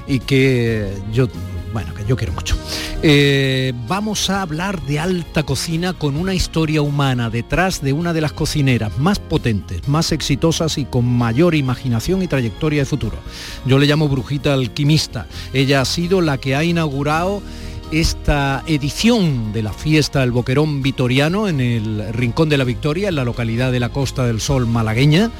y 0.09 0.21
que 0.21 0.93
yo 1.13 1.29
bueno, 1.73 1.93
que 1.95 2.05
yo 2.07 2.17
quiero 2.17 2.33
mucho. 2.33 2.57
Eh, 3.03 3.73
vamos 3.87 4.31
a 4.31 4.43
hablar 4.43 4.81
de 4.83 4.99
alta 4.99 5.43
cocina 5.43 5.93
con 5.93 6.17
una 6.17 6.35
historia 6.35 6.83
humana 6.83 7.31
detrás 7.31 7.83
de 7.83 7.93
una 7.93 8.13
de 8.13 8.21
las 8.21 8.33
cocineras 8.33 8.99
más 8.99 9.19
potentes, 9.19 9.87
más 9.87 10.13
exitosas 10.13 10.79
y 10.79 10.87
con 10.87 11.05
mayor 11.05 11.55
imaginación 11.55 12.23
y 12.23 12.27
trayectoria 12.27 12.81
de 12.81 12.87
futuro. 12.87 13.19
Yo 13.67 13.79
le 13.79 13.87
llamo 13.87 14.09
Brujita 14.09 14.55
Alquimista. 14.55 15.27
Ella 15.53 15.83
ha 15.83 15.85
sido 15.85 16.21
la 16.21 16.39
que 16.39 16.57
ha 16.57 16.65
inaugurado 16.65 17.43
esta 17.91 18.63
edición 18.67 19.53
de 19.53 19.63
la 19.63 19.73
fiesta 19.73 20.21
del 20.21 20.33
Boquerón 20.33 20.83
Vitoriano 20.83 21.49
en 21.49 21.61
el 21.61 22.13
Rincón 22.13 22.49
de 22.49 22.59
la 22.59 22.65
Victoria, 22.65 23.09
en 23.09 23.15
la 23.15 23.25
localidad 23.25 23.73
de 23.73 23.81
la 23.81 23.91
Costa 23.91 24.27
del 24.27 24.41
Sol 24.41 24.67
malagueña, 24.67 25.31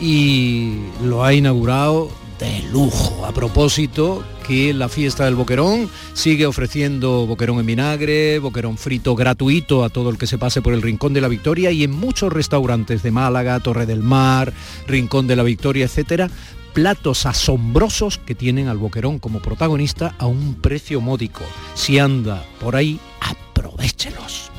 y 0.00 0.76
lo 1.02 1.24
ha 1.24 1.34
inaugurado 1.34 2.10
de 2.38 2.62
lujo. 2.72 3.24
A 3.26 3.32
propósito, 3.32 4.24
que 4.46 4.74
la 4.74 4.88
fiesta 4.88 5.24
del 5.24 5.34
Boquerón 5.34 5.88
sigue 6.12 6.46
ofreciendo 6.46 7.26
boquerón 7.26 7.60
en 7.60 7.66
vinagre, 7.66 8.38
boquerón 8.38 8.76
frito 8.76 9.14
gratuito 9.14 9.84
a 9.84 9.88
todo 9.88 10.10
el 10.10 10.18
que 10.18 10.26
se 10.26 10.38
pase 10.38 10.62
por 10.62 10.74
el 10.74 10.82
Rincón 10.82 11.14
de 11.14 11.20
la 11.20 11.28
Victoria 11.28 11.70
y 11.70 11.84
en 11.84 11.92
muchos 11.92 12.32
restaurantes 12.32 13.02
de 13.02 13.10
Málaga, 13.10 13.60
Torre 13.60 13.86
del 13.86 14.02
Mar, 14.02 14.52
Rincón 14.86 15.26
de 15.26 15.36
la 15.36 15.42
Victoria, 15.42 15.86
etcétera, 15.86 16.30
platos 16.72 17.24
asombrosos 17.24 18.18
que 18.18 18.34
tienen 18.34 18.68
al 18.68 18.78
boquerón 18.78 19.18
como 19.18 19.40
protagonista 19.40 20.14
a 20.18 20.26
un 20.26 20.54
precio 20.54 21.00
módico. 21.00 21.42
Si 21.74 21.98
anda 21.98 22.44
por 22.60 22.76
ahí, 22.76 23.00
aprovechelos. 23.20 24.53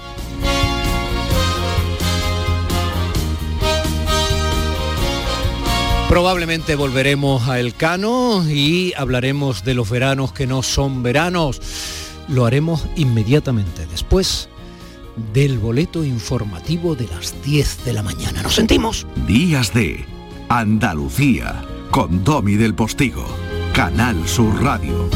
Probablemente 6.09 6.75
volveremos 6.75 7.49
a 7.49 7.59
Elcano 7.59 8.47
y 8.47 8.93
hablaremos 8.95 9.63
de 9.63 9.73
los 9.73 9.89
veranos 9.89 10.31
que 10.31 10.47
no 10.47 10.61
son 10.63 11.03
veranos. 11.03 11.59
Lo 12.29 12.45
haremos 12.45 12.85
inmediatamente 12.95 13.85
después 13.87 14.47
del 15.33 15.57
boleto 15.57 16.03
informativo 16.03 16.95
de 16.95 17.07
las 17.07 17.41
10 17.43 17.85
de 17.85 17.93
la 17.93 18.03
mañana. 18.03 18.43
¿Nos 18.43 18.55
sentimos? 18.55 19.07
Días 19.27 19.73
de 19.73 20.05
Andalucía 20.49 21.63
con 21.91 22.23
Domi 22.23 22.55
del 22.55 22.75
Postigo, 22.75 23.25
Canal 23.73 24.27
Sur 24.27 24.61
Radio. 24.63 25.09